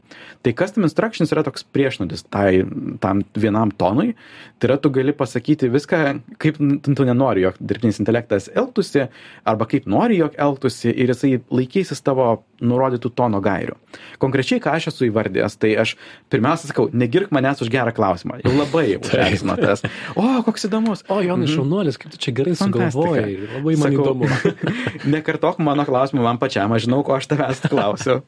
Tai 0.44 0.54
custom 0.60 0.88
instructions 0.88 1.34
yra 1.36 1.44
toks 1.46 1.66
priešnodis 1.76 2.26
tai, 2.34 2.64
tam 3.04 3.22
vienam 3.38 3.72
tonui, 3.78 4.16
tai 4.58 4.72
yra 4.72 4.80
tu 4.82 4.92
gali 4.94 5.14
pasakyti 5.16 5.70
viską, 5.74 6.02
kaip 6.42 6.60
tu 6.88 7.08
nenori, 7.08 7.46
jog 7.46 7.60
dirbtinis 7.62 8.02
intelektas 8.02 8.50
elgtųsi, 8.54 9.08
arba 9.46 9.70
kaip 9.70 9.88
nori, 9.90 10.18
jog 10.22 10.38
elgtųsi 10.40 10.92
ir 10.94 11.14
jisai 11.14 11.36
laikysis 11.54 12.02
tavo 12.06 12.44
nurodytų 12.64 13.12
tono 13.16 13.42
gairių. 13.44 13.76
Konkrečiai, 14.24 14.62
ką 14.64 14.78
aš 14.78 14.90
esu 14.94 15.08
įvardęs, 15.10 15.58
tai 15.60 15.74
aš 15.84 15.96
pirmiausia 16.32 16.70
sakau, 16.72 16.88
negirk 16.96 17.34
manęs 17.36 17.62
už 17.64 17.72
gerą 17.74 17.94
klausimą. 17.96 18.40
Jau 18.44 18.54
labai 18.56 18.86
jau 18.94 19.02
erzino 19.20 19.58
tas. 19.60 19.84
O, 20.16 20.26
koks 20.48 20.70
įdomus. 20.70 21.03
O, 21.12 21.20
Jonai, 21.20 21.48
Mhm. 21.48 21.56
šaunuolis, 21.56 21.98
kaip 22.00 22.12
tu 22.14 22.18
čia 22.18 22.32
gerai 22.32 22.54
sugalvojai. 22.56 23.34
Labai 23.58 23.76
man 23.76 23.92
Sakau, 23.92 24.04
įdomu. 24.06 24.28
Nekartok 25.16 25.60
mano 25.60 25.84
klausimų 25.84 26.24
man 26.24 26.38
pačiam, 26.40 26.72
aš 26.72 26.86
žinau, 26.88 27.02
ko 27.04 27.18
aš 27.18 27.28
tavęs 27.28 27.60
klausiu. 27.68 28.22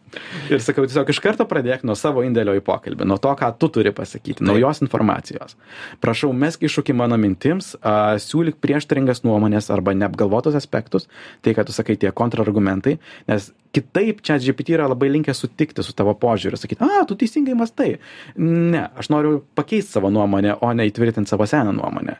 Ir 0.52 0.60
sakau, 0.60 0.84
tiesiog 0.84 1.08
iš 1.14 1.22
karto 1.24 1.46
pradėk 1.48 1.86
nuo 1.88 1.96
savo 1.96 2.24
indėlio 2.28 2.56
į 2.60 2.64
pokalbį, 2.68 3.08
nuo 3.08 3.18
to, 3.22 3.32
ką 3.40 3.52
tu 3.60 3.70
turi 3.72 3.94
pasakyti, 3.96 4.44
naujos 4.44 4.84
informacijos. 4.84 5.56
Prašau, 6.04 6.34
mesk 6.36 6.66
iššūkį 6.68 6.96
mano 7.00 7.16
mintims, 7.22 7.76
a, 7.82 8.16
siūlyk 8.20 8.60
prieštaringas 8.60 9.24
nuomonės 9.24 9.72
arba 9.72 9.96
neapgalvotus 9.96 10.56
aspektus, 10.60 11.08
tai, 11.42 11.56
ką 11.56 11.66
tu 11.66 11.72
sakai, 11.76 11.96
tie 11.96 12.12
kontrargumentai, 12.12 13.00
nes 13.32 13.52
kitaip 13.76 14.22
čia 14.26 14.38
GPT 14.42 14.76
yra 14.78 14.88
labai 14.92 15.10
linkę 15.12 15.34
sutikti 15.36 15.84
su 15.84 15.94
tavo 15.98 16.14
požiūriu, 16.20 16.60
sakyti, 16.60 16.82
a, 16.86 17.04
tu 17.10 17.18
teisingai 17.20 17.56
mastai. 17.60 17.98
Ne, 18.40 18.86
aš 18.96 19.10
noriu 19.12 19.42
pakeisti 19.58 19.98
savo 19.98 20.12
nuomonę, 20.14 20.56
o 20.64 20.72
ne 20.78 20.88
įtvirtinti 20.90 21.32
savo 21.32 21.48
seną 21.50 21.74
nuomonę. 21.76 22.18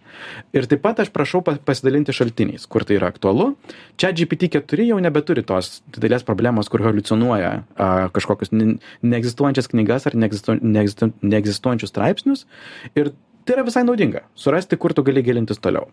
Ir 0.56 0.68
taip 0.72 0.84
pat 0.84 1.00
aš 1.04 1.12
prašau 1.16 1.44
pa- 1.46 1.58
pasidalinti 1.66 2.16
šaltiniais, 2.16 2.68
kur 2.72 2.84
tai 2.88 3.00
yra 3.00 3.12
aktualu. 3.14 3.54
Čia 4.02 4.12
GPT-4 4.16 4.90
jau 4.90 5.00
nebeturi 5.04 5.46
tos 5.48 5.80
didelės 5.96 6.26
problemos, 6.28 6.70
kur 6.72 6.84
haliucinuoja 6.86 7.54
a, 7.76 7.92
kažkokius 8.16 8.52
ne- 8.56 8.76
neegzistuojančias 9.06 9.72
knygas 9.72 10.10
ar 10.10 10.18
neegzistu, 10.20 10.58
neegzistu, 10.62 11.14
neegzistuojančius 11.24 11.94
straipsnius. 11.96 12.46
Ir 12.96 13.14
tai 13.46 13.60
yra 13.60 13.66
visai 13.68 13.86
naudinga- 13.88 14.26
surasti, 14.44 14.78
kur 14.78 14.94
tu 14.94 15.04
gali 15.04 15.24
gilintis 15.24 15.62
toliau. 15.62 15.88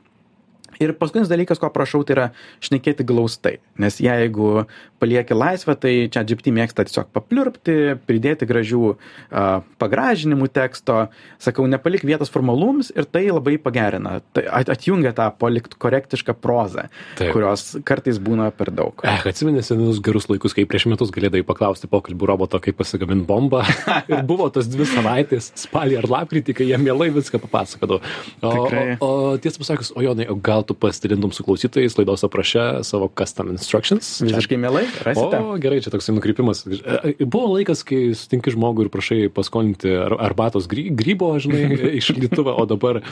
Ir 0.82 0.94
paskutinis 0.98 1.30
dalykas, 1.30 1.60
ko 1.62 1.70
prašau, 1.72 2.02
tai 2.06 2.16
yra 2.16 2.28
šnekėti 2.64 3.06
glaustai. 3.06 3.58
Nes 3.80 4.00
jeigu 4.02 4.64
palieki 5.02 5.36
laisvę, 5.36 5.76
tai 5.78 5.92
čia 6.12 6.22
GPT 6.26 6.52
mėgsta 6.54 6.84
tiesiog 6.86 7.10
papliurpti, 7.14 7.96
pridėti 8.06 8.46
gražių 8.48 8.82
uh, 8.92 9.62
pagražinimų 9.82 10.48
teksto. 10.54 11.06
Sakau, 11.42 11.66
nepalik 11.70 12.04
vietos 12.06 12.30
formalums 12.32 12.92
ir 12.94 13.06
tai 13.10 13.24
labai 13.30 13.56
pagerina. 13.62 14.20
Tai 14.34 14.44
atjungia 14.62 15.14
tą 15.16 15.28
palikt 15.38 15.74
korektišką 15.82 16.36
prozą, 16.38 16.86
Taip. 17.18 17.32
kurios 17.34 17.76
kartais 17.88 18.20
būna 18.22 18.50
per 18.54 18.72
daug. 18.74 19.02
Eh, 19.06 19.26
atsimeni 19.30 19.64
senus 19.66 20.00
gerus 20.04 20.28
laikus, 20.30 20.54
kai 20.56 20.66
prieš 20.68 20.88
metus 20.92 21.12
galėdavai 21.14 21.44
paklausti 21.46 21.90
pokalbių 21.90 22.30
roboto, 22.32 22.60
kaip 22.62 22.78
pasigaminti 22.78 23.26
bombą. 23.28 23.64
ir 24.10 24.22
buvo 24.28 24.48
tos 24.54 24.70
dvi 24.70 24.86
savaitės, 24.88 25.52
spalį 25.64 26.00
ar 26.02 26.10
lapkritį, 26.16 26.56
kai 26.58 26.68
jie 26.70 26.78
mielai 26.82 27.10
viską 27.14 27.42
papasakodavo. 27.42 28.02
O, 28.42 28.52
o, 28.52 28.84
o 29.02 29.10
tiesą 29.42 29.62
pasakius, 29.62 29.92
o 29.96 30.04
Jonai, 30.04 30.28
gal 30.44 30.66
tu 30.66 30.71
tu 30.72 30.78
pasidalintum 30.78 31.32
su 31.32 31.44
klausytojais 31.44 31.98
laidos 31.98 32.24
apraše 32.24 32.80
savo 32.82 33.10
custom 33.18 33.50
instructions. 33.50 34.20
Visiškai 34.24 34.56
mielai, 34.56 34.86
rasite. 35.04 35.38
O, 35.38 35.56
gerai, 35.60 35.80
čia 35.84 35.92
toks 35.92 36.08
nukrypimas. 36.08 36.64
E, 36.66 37.14
buvo 37.24 37.52
laikas, 37.56 37.84
kai 37.86 38.14
sutinki 38.16 38.54
žmogų 38.54 38.86
ir 38.86 38.92
prašai 38.92 39.20
paskolinti 39.34 39.92
arbatos 39.92 40.68
grybo, 40.70 41.32
žinai, 41.42 41.66
iš 41.98 42.12
šaldytuvo, 42.12 42.54
o 42.56 42.66
dabar 42.68 43.02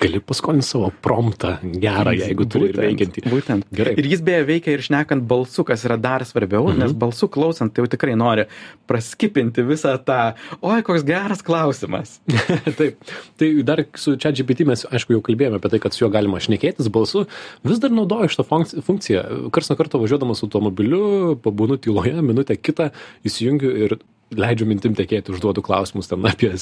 gali 0.00 0.22
paskolinti 0.24 0.68
savo 0.68 0.90
promptą 1.04 1.56
gerą, 1.62 2.14
jeigu 2.16 2.48
turi 2.50 2.70
ir 2.72 2.80
veikiantį. 2.80 3.26
Būtent. 3.30 3.68
Gerai. 3.74 3.96
Ir 4.00 4.08
jis 4.14 4.24
beje 4.24 4.46
veikia 4.48 4.76
ir 4.76 4.84
šnekant 4.86 5.26
balsu, 5.28 5.66
kas 5.68 5.84
yra 5.88 5.98
dar 6.00 6.24
svarbiau, 6.28 6.70
mhm. 6.70 6.84
nes 6.84 6.96
balsu 6.96 7.28
klausant, 7.32 7.74
tai 7.74 7.84
jau 7.84 7.92
tikrai 7.96 8.16
nori 8.18 8.46
praskipinti 8.90 9.64
visą 9.66 9.94
tą, 10.06 10.20
oi, 10.64 10.80
koks 10.86 11.04
geras 11.06 11.44
klausimas. 11.46 12.18
Taip, 12.78 12.96
tai 13.40 13.52
dar 13.66 13.84
su 13.98 14.16
čia 14.20 14.32
GPT 14.34 14.66
mes, 14.68 14.86
aišku, 14.88 15.14
jau 15.16 15.24
kalbėjome 15.24 15.60
apie 15.60 15.74
tai, 15.74 15.82
kad 15.82 15.94
su 15.94 16.04
juo 16.04 16.10
galima 16.12 16.40
šnekėtis 16.42 16.88
balsu 16.92 17.09
balsu 17.10 17.26
vis 17.64 17.78
dar 17.78 17.90
naudoju 17.90 18.28
šitą 18.28 18.44
funkciją. 18.82 19.22
Karts 19.52 19.70
nuo 19.70 19.78
karto 19.78 20.00
važiuodamas 20.00 20.42
automobiliu 20.44 21.36
pabūnu 21.42 21.78
tyloje 21.82 22.22
minutę 22.22 22.56
kitą 22.56 22.90
įsijungiu 23.24 23.70
ir 23.84 23.98
leidžiu 24.36 24.66
mintim 24.68 24.94
tekėti, 24.98 25.32
užduodu 25.34 25.62
klausimus 25.64 26.10
ten 26.10 26.24
apie, 26.28 26.52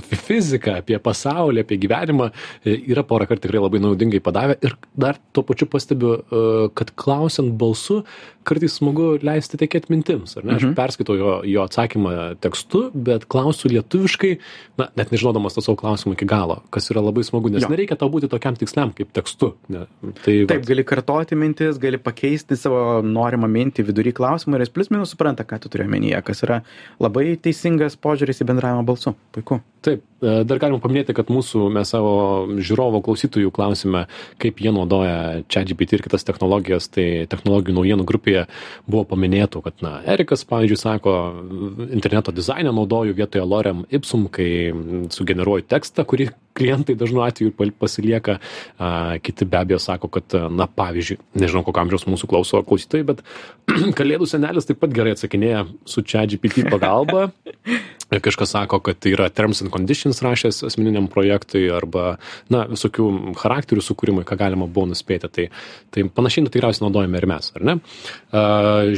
apie 0.00 0.18
fiziką, 0.18 0.78
apie 0.82 0.98
pasaulį, 1.02 1.64
apie 1.64 1.78
gyvenimą. 1.82 2.30
E, 2.64 2.76
yra 2.92 3.04
porą 3.06 3.28
kartų 3.30 3.46
tikrai 3.46 3.62
labai 3.62 3.82
naudingai 3.82 4.22
padavę 4.24 4.58
ir 4.64 4.76
dar 4.98 5.20
tuo 5.34 5.44
pačiu 5.46 5.68
pastebiu, 5.70 6.14
e, 6.18 6.42
kad 6.78 6.92
klausiant 6.98 7.54
balsu, 7.58 8.02
kartais 8.46 8.74
smagu 8.78 9.16
leisti 9.22 9.58
tekėti 9.60 9.92
mintims. 9.92 10.34
Ar 10.38 10.46
ne? 10.46 10.56
Aš 10.56 10.66
mhm. 10.66 10.74
perskaitau 10.78 11.16
jo, 11.18 11.34
jo 11.46 11.66
atsakymą 11.66 12.14
tekstu, 12.42 12.84
bet 12.94 13.26
klausiu 13.30 13.70
lietuviškai, 13.72 14.32
na, 14.80 14.88
net 14.98 15.14
nežinodamas 15.14 15.56
to 15.56 15.64
savo 15.64 15.78
klausimą 15.80 16.16
iki 16.16 16.26
galo, 16.28 16.60
kas 16.74 16.90
yra 16.92 17.04
labai 17.04 17.24
smagu, 17.26 17.52
nes 17.52 17.66
jo. 17.66 17.70
nereikia 17.72 17.98
tau 18.00 18.10
būti 18.12 18.30
tokiam 18.32 18.58
tiksliam 18.58 18.94
kaip 18.96 19.12
tekstu. 19.14 19.52
Ne? 19.72 19.86
Tai, 20.02 20.12
Taip, 20.24 20.50
vat... 20.50 20.66
gali 20.68 20.86
kartoti 20.86 21.38
mintis, 21.38 21.78
gali 21.82 22.00
pakeisti 22.02 22.58
savo 22.58 23.00
norimą 23.06 23.50
mintį 23.52 23.86
vidury 23.90 24.14
klausimą 24.16 24.58
ir 24.58 24.66
jis 24.66 24.74
plus 24.74 24.90
minus 24.92 25.14
supranta, 25.14 25.46
ką 25.46 25.60
tu 25.62 25.70
turi 25.72 25.86
omenyje, 25.86 26.18
kas 26.26 26.42
yra 26.46 26.60
labai 27.02 27.11
labai 27.12 27.36
teisingas 27.36 27.98
požiūris 28.00 28.40
į 28.40 28.48
bendravimą 28.48 28.82
balsu. 28.88 29.12
Puiku. 29.36 29.60
Taip, 29.82 30.02
e, 30.22 30.44
dar 30.46 30.60
galima 30.62 30.80
paminėti, 30.80 31.14
kad 31.16 31.28
mūsų, 31.32 31.66
mes 31.74 31.90
savo 31.92 32.12
žiūrovo 32.54 33.02
klausytojų 33.04 33.50
klausime, 33.54 34.06
kaip 34.42 34.62
jie 34.62 34.72
naudoja 34.72 35.42
ChatGPT 35.50 35.98
ir 35.98 36.04
kitas 36.06 36.24
technologijas, 36.24 36.88
tai 36.88 37.26
technologijų 37.30 37.76
naujienų 37.76 38.06
grupėje 38.08 38.46
buvo 38.86 39.04
paminėtų, 39.10 39.62
kad, 39.66 39.82
na, 39.84 39.96
Erikas, 40.14 40.46
pavyzdžiui, 40.48 40.78
sako, 40.78 41.16
interneto 41.90 42.34
dizainą 42.34 42.72
naudoju 42.78 43.18
vietoje 43.18 43.44
Lorem 43.44 43.84
Ipsum, 43.90 44.28
kai 44.32 44.48
sugeneruoju 45.12 45.66
tekstą, 45.74 46.06
kurį 46.06 46.30
klientai 46.58 46.96
dažnu 46.98 47.22
atveju 47.24 47.54
pasilieka, 47.78 48.38
a, 48.78 48.92
kiti 49.22 49.48
be 49.48 49.60
abejo 49.60 49.80
sako, 49.82 50.10
kad, 50.12 50.36
na, 50.52 50.68
pavyzdžiui, 50.68 51.20
nežinau, 51.42 51.64
kokio 51.66 51.84
amžiaus 51.84 52.08
mūsų 52.10 52.30
klauso 52.30 52.62
klausytojai, 52.66 53.08
bet 53.12 53.24
kalėdų 53.98 54.28
senelis 54.30 54.68
taip 54.68 54.82
pat 54.82 54.94
gerai 54.94 55.16
atsakinėja 55.16 55.66
su 55.88 56.04
ChatGPT 56.04 56.68
pagalba. 56.72 57.30
Kažkas 58.20 58.50
sako, 58.52 58.80
kad 58.84 58.98
tai 59.00 59.14
yra 59.14 59.28
terms 59.32 59.62
and 59.62 59.72
conditions 59.72 60.20
rašęs 60.24 60.62
asmeniniam 60.68 61.06
projektui 61.08 61.64
arba, 61.72 62.18
na, 62.52 62.66
visokių 62.68 63.34
charakterių 63.40 63.84
sukūrimui, 63.84 64.24
ką 64.28 64.36
galima 64.40 64.68
buvo 64.68 64.90
nuspėti. 64.90 65.30
Tai, 65.32 65.46
tai 65.94 66.04
panašiai, 66.04 66.44
nu, 66.44 66.52
tikriausiai 66.52 66.84
naudojame 66.84 67.20
ir 67.20 67.28
mes, 67.30 67.50
ar 67.56 67.66
ne? 67.70 67.76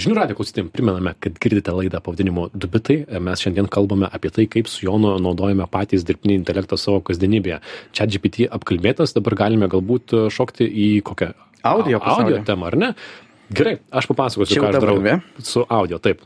Žinių 0.02 0.18
radio 0.18 0.38
klausytėm 0.38 0.72
primename, 0.74 1.14
kad 1.22 1.38
girdite 1.38 1.74
laidą 1.76 2.02
pavadinimu 2.04 2.48
Dubitai. 2.54 3.04
Mes 3.22 3.44
šiandien 3.44 3.70
kalbame 3.70 4.10
apie 4.10 4.32
tai, 4.34 4.48
kaip 4.50 4.70
su 4.70 4.86
Jonu 4.88 5.14
naudojame 5.22 5.68
patys 5.70 6.06
dirbtinį 6.08 6.40
intelektą 6.40 6.78
savo 6.80 7.02
kasdienybėje. 7.06 7.60
Čia 7.94 8.10
GPT 8.10 8.48
apkalbėtas, 8.50 9.14
dabar 9.14 9.38
galime 9.46 9.70
galbūt 9.70 10.16
šokti 10.34 10.66
į 10.66 10.88
kokią 11.06 11.34
audio, 11.64 12.00
audio 12.02 12.42
temą, 12.46 12.72
ar 12.72 12.80
ne? 12.80 12.94
Gerai, 13.54 13.78
aš 13.92 14.08
papasakosiu, 14.10 14.56
Čia 14.56 14.64
ką 14.64 14.72
aš 14.72 14.80
darau 14.80 14.98
dabar, 14.98 15.22
su 15.44 15.66
audio. 15.68 16.00
Taip. 16.02 16.24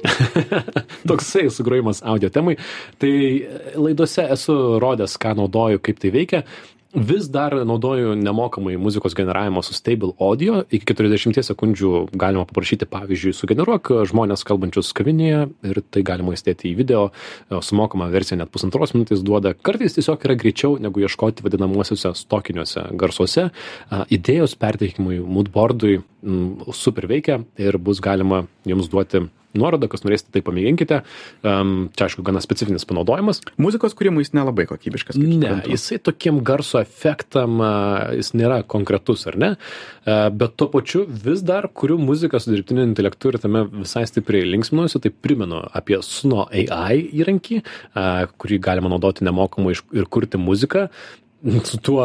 Toksai 1.10 1.48
sugrojimas 1.50 2.02
audio 2.02 2.30
temai. 2.32 2.56
Tai 3.00 3.14
laidose 3.76 4.26
esu 4.36 4.58
rodęs, 4.82 5.16
ką 5.20 5.36
naudoju, 5.38 5.82
kaip 5.84 6.02
tai 6.02 6.14
veikia 6.14 6.44
vis 6.94 7.28
dar 7.30 7.54
naudoju 7.64 8.14
nemokamai 8.14 8.76
muzikos 8.76 9.14
generavimo 9.14 9.62
su 9.62 9.74
Stable 9.74 10.12
Audio. 10.18 10.64
Iki 10.70 10.94
40 10.94 11.42
sekundžių 11.46 11.92
galima 12.18 12.44
paprašyti, 12.48 12.88
pavyzdžiui, 12.90 13.34
sugeneruok 13.36 13.92
žmonės 14.10 14.42
kalbančius 14.46 14.90
kavinėje 14.96 15.44
ir 15.70 15.82
tai 15.90 16.02
galima 16.06 16.34
įstėti 16.34 16.72
į 16.72 16.76
video. 16.80 17.04
Sumokama 17.50 18.10
versija 18.10 18.40
net 18.40 18.50
pusantros 18.50 18.94
minutės 18.96 19.22
duoda. 19.22 19.54
Kartais 19.54 19.94
tiesiog 19.94 20.26
yra 20.26 20.38
greičiau 20.38 20.78
negu 20.82 21.04
ieškoti 21.04 21.46
vadinamuosiuose 21.46 22.14
stokiniuose 22.18 22.88
garsuose. 22.98 23.50
Idėjos 24.10 24.58
perteikimui, 24.58 25.20
moodboardui 25.22 26.00
super 26.74 27.06
veikia 27.10 27.44
ir 27.58 27.78
bus 27.78 28.02
galima 28.02 28.44
jums 28.66 28.90
duoti 28.90 29.28
nuorodą, 29.56 29.88
kas 29.90 30.04
norėsite, 30.04 30.32
tai 30.34 30.42
pamėginkite. 30.46 31.00
Um, 31.42 31.88
čia, 31.96 32.06
aišku, 32.06 32.24
gana 32.26 32.42
specifinis 32.44 32.86
panaudojimas. 32.88 33.42
Muzikos 33.60 33.96
kūrimui 33.98 34.24
jis 34.24 34.34
nelabai 34.36 34.66
kokybiškas. 34.70 35.18
Ne, 35.20 35.36
suprantu. 35.36 35.72
jisai 35.74 36.00
tokiem 36.10 36.40
garso 36.46 36.80
efektam, 36.82 37.60
uh, 37.62 38.10
jis 38.16 38.32
nėra 38.38 38.60
konkretus, 38.70 39.26
ar 39.30 39.38
ne? 39.40 39.52
Uh, 40.04 40.28
bet 40.34 40.56
tuo 40.60 40.70
pačiu 40.72 41.04
vis 41.08 41.44
dar 41.46 41.68
kuriu 41.74 41.98
muziką 42.00 42.40
su 42.40 42.52
dirbtiniu 42.54 42.86
intelektu 42.88 43.32
ir 43.32 43.40
tame 43.42 43.64
visai 43.80 44.06
stipriai 44.10 44.48
linksminuosi, 44.48 45.02
tai 45.02 45.14
primenu 45.14 45.62
apie 45.76 46.00
Suno 46.06 46.46
AI 46.48 47.00
įrankį, 47.22 47.62
uh, 47.62 48.26
kurį 48.40 48.60
galima 48.62 48.92
naudoti 48.92 49.26
nemokamai 49.26 49.74
ir 49.74 50.10
kurti 50.10 50.40
muziką. 50.40 50.88
Su 51.64 51.78
tuo 51.80 52.04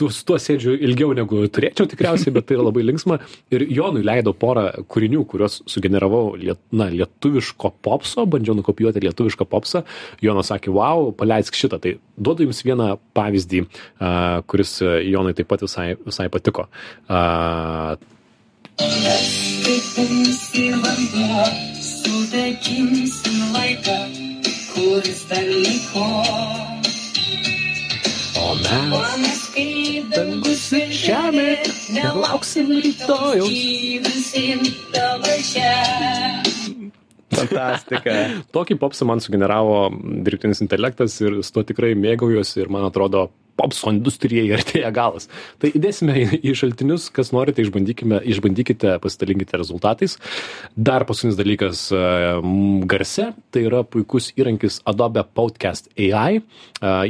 tu 0.00 0.08
su 0.12 0.24
tuo 0.24 0.38
sėdžiu 0.40 0.78
ilgiau 0.80 1.12
negu 1.16 1.42
turėčiau 1.52 1.88
tikriausiai, 1.90 2.32
bet 2.32 2.46
tai 2.48 2.56
yra 2.56 2.64
labai 2.70 2.84
linksma. 2.88 3.18
Ir 3.52 3.66
Jonui 3.68 4.04
leido 4.06 4.32
porą 4.36 4.70
kūrinių, 4.90 5.26
kuriuos 5.28 5.60
sugeneravau 5.68 6.36
liet, 6.40 6.60
na, 6.72 6.88
lietuviško 6.92 7.74
popso, 7.84 8.24
bandžiau 8.30 8.56
nukopijuoti 8.58 9.04
lietuvišką 9.04 9.46
popsą. 9.50 9.84
Jonas 10.24 10.52
sakė, 10.52 10.72
wow, 10.76 11.10
paleisk 11.16 11.58
šitą. 11.58 11.80
Tai 11.84 11.96
duodu 12.16 12.46
jums 12.46 12.62
vieną 12.64 12.94
pavyzdį, 13.16 13.64
kuris 14.50 14.78
Jonui 15.10 15.36
taip 15.36 15.50
pat 15.52 15.66
visai, 15.66 15.92
visai 16.06 16.30
patiko. 16.32 16.68
Sudeginsim 22.00 23.52
laiką, 23.52 23.98
kuris 24.72 25.26
dar 25.28 25.44
liko. 25.44 26.08
O 28.40 28.54
mes 28.56 28.64
dangus 28.64 29.14
ir 29.26 29.39
žemė, 30.72 31.58
nelauksim 31.94 32.70
rytojaus. 32.84 33.50
Fantastika. 37.30 38.14
Tokį 38.54 38.76
popsą 38.80 39.06
man 39.08 39.22
sugeneravo 39.22 39.88
dirbtinis 40.26 40.62
intelektas 40.64 41.16
ir 41.22 41.40
su 41.46 41.54
tuo 41.54 41.64
tikrai 41.66 41.92
mėgaujuosi 41.98 42.64
ir 42.64 42.72
man 42.72 42.88
atrodo 42.88 43.28
popso 43.60 43.92
industrijai 43.92 44.48
artėja 44.56 44.90
galas. 44.94 45.28
Tai 45.60 45.70
įdėsime 45.76 46.16
į, 46.40 46.54
šaltinius, 46.56 47.10
kas 47.14 47.32
norite, 47.36 47.62
išbandykime, 47.64 48.22
išbandykite, 48.32 48.96
pasidalinkite 49.02 49.60
rezultatais. 49.60 50.16
Dar 50.76 51.04
paskutinis 51.08 51.38
dalykas 51.38 51.84
garse, 52.90 53.30
tai 53.52 53.64
yra 53.68 53.82
puikus 53.84 54.30
įrankis 54.40 54.80
Adobe 54.88 55.24
Podcast 55.36 55.90
AI. 55.98 56.40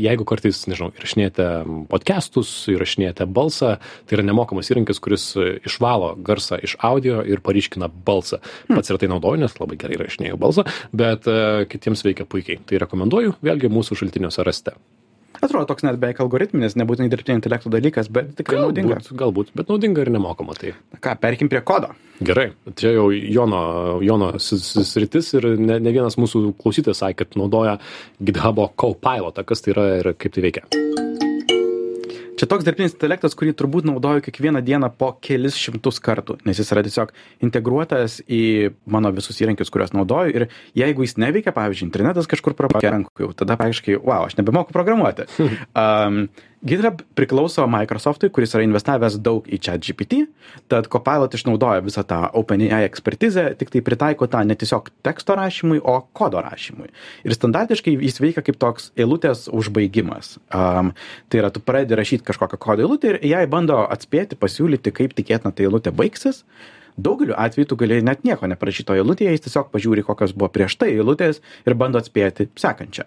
Jeigu 0.00 0.26
kartais, 0.28 0.64
nežinau, 0.71 0.90
įrašinėjate 0.99 1.49
podcastus, 1.90 2.52
įrašinėjate 2.73 3.28
balsą, 3.30 3.76
tai 4.07 4.19
yra 4.19 4.26
nemokamas 4.26 4.73
įrankis, 4.73 5.02
kuris 5.02 5.30
išvalo 5.38 6.14
garsą 6.26 6.59
iš 6.59 6.76
audio 6.87 7.21
ir 7.26 7.45
paryškina 7.47 7.90
balsą. 8.07 8.40
Pats 8.71 8.90
ir 8.90 9.00
tai 9.00 9.11
naudoju, 9.12 9.45
nes 9.45 9.59
labai 9.61 9.78
gerai 9.80 10.00
įrašinėjau 10.00 10.40
balsą, 10.40 10.66
bet 10.97 11.28
kitiems 11.71 12.07
veikia 12.07 12.26
puikiai. 12.30 12.62
Tai 12.66 12.83
rekomenduoju, 12.87 13.38
vėlgi 13.45 13.71
mūsų 13.73 14.02
šaltiniuose 14.02 14.47
rasite. 14.47 14.76
Atrodo 15.40 15.64
toks 15.70 15.85
net 15.87 15.97
beveik 16.00 16.20
algoritminis, 16.20 16.76
nebūtinai 16.76 17.09
dirbtinio 17.12 17.38
intelekto 17.38 17.73
dalykas, 17.73 18.11
bet 18.12 18.35
tikrai 18.37 18.59
galbūt, 18.59 18.76
naudinga. 18.76 19.16
Galbūt, 19.23 19.52
bet 19.56 19.73
naudinga 19.73 20.04
ir 20.04 20.12
nemokama. 20.12 20.56
Tai. 20.59 20.75
Ką, 21.00 21.16
perkim 21.23 21.49
prie 21.52 21.62
kodo. 21.64 21.94
Gerai, 22.20 22.50
čia 22.76 22.92
jau 22.92 23.09
Jono, 23.14 23.62
Jono 24.04 24.35
sritis 24.40 25.32
ir 25.38 25.49
ne, 25.56 25.78
ne 25.80 25.94
vienas 25.97 26.20
mūsų 26.20 26.50
klausytojas 26.61 27.00
sakė, 27.06 27.25
kad 27.25 27.40
naudoja 27.40 27.78
GitHub 28.20 28.66
Copilotą, 28.76 29.47
kas 29.49 29.64
tai 29.64 29.73
yra 29.76 29.90
ir 30.02 30.12
kaip 30.20 30.37
tai 30.37 30.44
veikia. 30.50 30.68
Čia 32.40 32.47
toks 32.49 32.64
dirbtinis 32.64 32.94
intelektas, 32.94 33.35
kurį 33.37 33.52
turbūt 33.52 33.85
naudoju 33.85 34.23
kiekvieną 34.25 34.62
dieną 34.64 34.88
po 34.97 35.11
kelis 35.20 35.59
šimtus 35.61 35.99
kartų, 36.00 36.38
nes 36.49 36.56
jis 36.56 36.70
yra 36.73 36.80
tiesiog 36.87 37.11
integruotas 37.44 38.14
į 38.25 38.70
mano 38.88 39.11
visus 39.12 39.42
įrankius, 39.44 39.68
kuriuos 39.68 39.92
naudoju 39.92 40.32
ir 40.32 40.47
jeigu 40.80 41.04
jis 41.04 41.18
neveikia, 41.20 41.52
pavyzdžiui, 41.52 41.90
internetas 41.90 42.30
kažkur 42.32 42.56
prapakė 42.56 42.94
rankų, 42.94 43.35
tada 43.37 43.59
praktiškai, 43.61 43.99
wow, 44.00 44.25
aš 44.25 44.38
nebemoku 44.40 44.73
programuoti. 44.73 45.28
um, 45.85 46.23
GitHub 46.61 47.00
priklauso 47.17 47.64
Microsoftui, 47.71 48.29
kuris 48.29 48.52
yra 48.52 48.67
investavęs 48.67 49.17
daug 49.25 49.47
į 49.49 49.57
ChatGPT, 49.64 50.26
tad 50.69 50.90
Copilot 50.93 51.33
išnaudoja 51.38 51.81
visą 51.87 52.05
tą 52.05 52.19
OpenAI 52.37 52.83
ekspertizę, 52.85 53.47
tik 53.57 53.73
tai 53.73 53.81
pritaiko 53.87 54.29
tą 54.29 54.43
ne 54.45 54.57
tiesiog 54.61 54.90
teksto 55.07 55.38
rašymui, 55.38 55.81
o 55.81 55.97
kodo 56.12 56.43
rašymui. 56.45 56.90
Ir 57.25 57.37
standartiškai 57.37 57.95
jis 57.97 58.21
veikia 58.21 58.45
kaip 58.45 58.61
toks 58.61 58.90
eilutės 59.00 59.47
užbaigimas. 59.49 60.37
Um, 60.52 60.93
tai 61.33 61.40
yra, 61.40 61.49
tu 61.55 61.64
pradedi 61.64 61.97
rašyti 61.97 62.29
kažkokią 62.29 62.61
kodo 62.61 62.85
eilutę 62.85 63.14
ir 63.14 63.23
jai 63.33 63.47
bando 63.49 63.81
atspėti, 63.87 64.37
pasiūlyti, 64.37 64.93
kaip 65.00 65.17
tikėtina 65.17 65.55
ta 65.57 65.64
eilutė 65.64 65.95
baigsis. 65.97 66.45
Daugeliu 67.00 67.37
atveju 67.38 67.71
tu 67.71 67.78
gali 67.80 68.00
net 68.04 68.25
nieko 68.26 68.49
neparašyti 68.50 68.90
to 68.90 68.97
eilutėje, 68.99 69.35
jis 69.35 69.47
tiesiog 69.47 69.71
pažiūri, 69.73 70.04
kokios 70.07 70.35
buvo 70.37 70.50
prieš 70.52 70.76
tai 70.80 70.90
eilutės 70.95 71.40
ir 71.66 71.76
bando 71.78 72.00
atspėti 72.00 72.50
sekančią. 72.61 73.07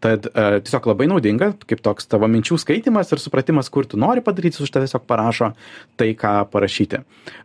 Tad 0.00 0.30
e, 0.30 0.44
tiesiog 0.64 0.86
labai 0.88 1.08
naudinga 1.10 1.50
kaip 1.68 1.82
toks 1.84 2.08
tavo 2.08 2.28
minčių 2.32 2.56
skaitymas 2.62 3.12
ir 3.12 3.20
supratimas 3.20 3.68
kur 3.72 3.88
tu 3.88 4.00
nori 4.00 4.24
padaryt 4.24 4.56
jis 4.56 4.64
už 4.64 4.72
tave 4.72 4.88
tiesiog 4.88 5.04
parašo 5.08 5.50
tai 6.00 6.14
ką 6.16 6.32
parašyti. 6.52 7.02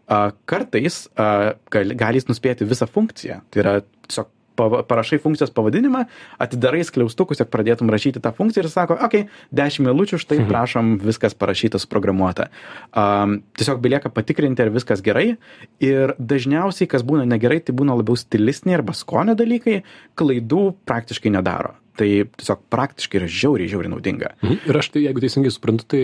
A 0.07 0.21
kartais 0.47 1.05
a 1.19 1.55
gali 1.71 1.97
gali 1.99 2.21
jis 2.21 2.29
nuspėti 2.31 2.67
visą 2.67 2.87
funkciją. 2.87 3.41
Tai 3.51 3.63
yra 3.63 3.75
tiesiog 4.07 4.31
pava 4.55 4.81
parašai 4.88 5.19
funkcijos 5.24 5.53
pavadinimą 5.55 6.05
atidarai 6.41 6.83
skliaustukus 6.88 7.41
jog 7.41 7.51
pradėtum 7.53 7.91
rašyti 7.93 8.24
tą 8.24 8.33
funkciją 8.35 8.65
ir 8.65 8.71
sako 8.71 8.97
okei 9.07 9.27
dešim 9.55 9.89
eilučių 9.91 10.19
štai 10.21 10.41
prašom 10.50 10.95
viskas 11.03 11.38
parašyta 11.38 11.81
suprogramuota. 11.81 12.50
Am 12.91 13.39
tiesiog 13.57 13.81
belieka 13.83 14.12
patikrinti 14.13 14.65
ar 14.65 14.74
viskas 14.75 15.03
gerai 15.05 15.35
ir 15.83 16.15
dažniausiai 16.19 16.89
kas 16.91 17.05
būna 17.05 17.27
negerai 17.29 17.62
tai 17.63 17.75
būna 17.77 17.97
labiau 18.00 18.17
stilistiniai 18.19 18.81
arba 18.81 18.95
skonio 18.97 19.38
dalykai 19.38 19.81
klaidų 20.19 20.67
praktiškai 20.88 21.33
nedaro 21.35 21.75
tai 21.97 22.09
tiesiog 22.37 22.65
praktiškai 22.73 23.21
yra 23.21 23.29
žiauriai 23.31 23.71
žiauriai 23.71 23.93
naudinga 23.95 24.35
Mhm. 24.45 24.69
Ir 24.69 24.77
aš 24.77 24.89
tai, 24.93 25.03
jeigu 25.05 25.21
teisingai 25.23 25.51
suprantu, 25.53 25.85
tai, 25.89 26.03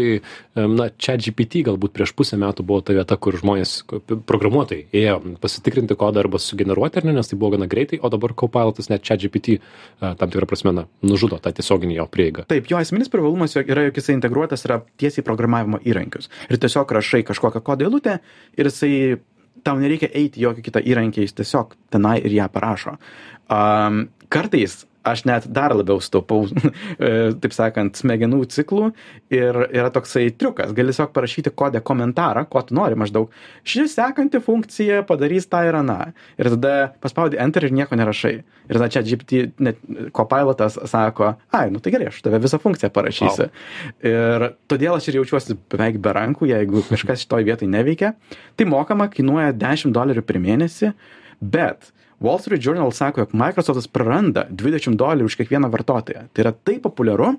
na, 0.55 0.89
čia 0.89 1.17
GPT 1.19 1.63
galbūt 1.67 1.93
prieš 1.95 2.13
pusę 2.17 2.37
metų 2.41 2.65
buvo 2.65 2.81
ta 2.85 2.95
vieta, 2.95 3.17
kur 3.21 3.35
žmonės, 3.37 3.83
programuotojai, 4.29 4.87
ėjo 4.95 5.17
pasitikrinti 5.43 5.97
kodą 5.99 6.23
arba 6.23 6.41
sugeneruoti, 6.41 7.01
ar 7.01 7.07
ne, 7.07 7.15
nes 7.17 7.29
tai 7.29 7.39
buvo 7.39 7.55
gana 7.55 7.67
greitai, 7.71 7.99
o 8.01 8.11
dabar 8.13 8.33
Copilotas 8.37 8.89
net 8.91 9.05
čia 9.05 9.17
GPT 9.21 9.59
a, 9.59 10.13
tam 10.15 10.31
tikrą 10.33 10.49
prasme, 10.49 10.73
na, 10.75 10.85
nužudo 11.05 11.39
tą 11.41 11.53
tiesioginį 11.57 11.99
jo 11.99 12.07
prieigą. 12.11 12.45
Taip, 12.51 12.69
jo 12.71 12.81
esminis 12.81 13.11
privalumas 13.11 13.55
yra, 13.59 13.87
jog 13.89 13.99
jisai 14.01 14.17
integruotas 14.17 14.65
yra 14.67 14.81
tiesiai 15.01 15.25
programavimo 15.27 15.81
įrankius. 15.85 16.31
Ir 16.49 16.61
tiesiog 16.61 16.95
rašai 16.97 17.23
kažkokią 17.27 17.63
kodo 17.65 17.87
eilutę 17.87 18.19
ir 18.57 18.71
jisai, 18.71 18.93
tau 19.65 19.77
nereikia 19.81 20.09
eiti 20.13 20.41
į 20.41 20.47
jokį 20.47 20.65
kitą 20.69 20.85
įrankį, 20.93 21.27
jis 21.27 21.37
tiesiog 21.41 21.75
tenai 21.93 22.17
ir 22.23 22.33
ją 22.33 22.47
parašo. 22.51 22.97
Um, 23.51 24.07
kartais 24.31 24.85
aš 25.07 25.23
net 25.25 25.47
dar 25.49 25.73
labiau 25.75 26.01
staupau, 26.03 26.45
e, 26.51 27.31
taip 27.41 27.55
sakant, 27.55 27.97
smegenų 27.97 28.43
ciklų 28.53 28.91
ir 29.33 29.59
yra 29.69 29.89
toksai 29.93 30.29
triukas. 30.37 30.73
Gali 30.77 30.93
tiesiog 30.93 31.13
parašyti 31.15 31.53
kodę 31.57 31.81
komentarą, 31.85 32.45
ko 32.51 32.63
tu 32.65 32.75
nori 32.77 32.97
maždaug. 32.99 33.31
Ši 33.67 33.87
sekanti 33.91 34.41
funkcija 34.43 35.01
padarys 35.09 35.49
tą 35.51 35.63
ir 35.67 35.77
aną. 35.79 35.99
Ir 36.41 36.51
tada 36.55 36.73
paspaudi 37.03 37.39
enter 37.41 37.65
ir 37.67 37.75
nieko 37.75 37.97
nerašai. 37.99 38.33
Ir 38.69 38.77
tada 38.77 38.89
čia 38.93 39.03
GPT, 39.05 39.45
net 39.63 39.79
kopilotas 40.15 40.77
sako, 40.89 41.33
ai, 41.55 41.69
nu 41.73 41.81
tai 41.83 41.95
gerai, 41.95 42.11
aš 42.11 42.21
tave 42.25 42.41
visą 42.43 42.59
funkciją 42.61 42.91
parašysiu. 42.93 43.49
Ir 44.05 44.51
todėl 44.71 44.97
aš 44.97 45.09
ir 45.09 45.21
jaučiuosi 45.21 45.57
beveik 45.71 45.97
be 46.03 46.13
rankų, 46.17 46.51
jeigu 46.51 46.85
kažkas 46.89 47.25
šitoj 47.25 47.47
vietoj 47.49 47.71
neveikia. 47.71 48.13
Tai 48.57 48.69
mokama 48.69 49.09
kainuoja 49.11 49.55
10 49.57 49.95
dolerių 49.95 50.23
per 50.27 50.39
mėnesį, 50.43 50.93
bet 51.41 51.91
Wall 52.21 52.39
Street 52.39 52.61
Journal 52.61 52.91
sako, 52.93 53.23
jog 53.23 53.33
Microsoftas 53.33 53.87
praranda 53.89 54.45
20 54.49 54.97
dolerių 54.99 55.29
už 55.29 55.37
kiekvieną 55.39 55.71
vartotoją. 55.73 56.27
Tai 56.29 56.43
yra 56.43 56.51
taip 56.53 56.83
populiaru, 56.85 57.31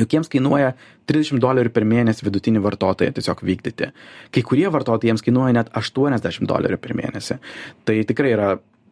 juk 0.00 0.16
jiems 0.16 0.30
kainuoja 0.32 0.72
30 1.10 1.38
dolerių 1.42 1.70
per 1.74 1.86
mėnesį 1.86 2.26
vidutinį 2.26 2.62
vartotoją 2.64 3.14
tiesiog 3.14 3.44
vykdyti. 3.46 3.90
Kai 4.34 4.42
kurie 4.46 4.66
vartotojai 4.72 5.12
jiems 5.12 5.24
kainuoja 5.26 5.54
net 5.60 5.70
80 5.78 6.50
dolerių 6.50 6.80
per 6.82 6.96
mėnesį. 6.98 7.38
Tai 7.86 7.96
tikrai 8.10 8.34
yra 8.34 8.50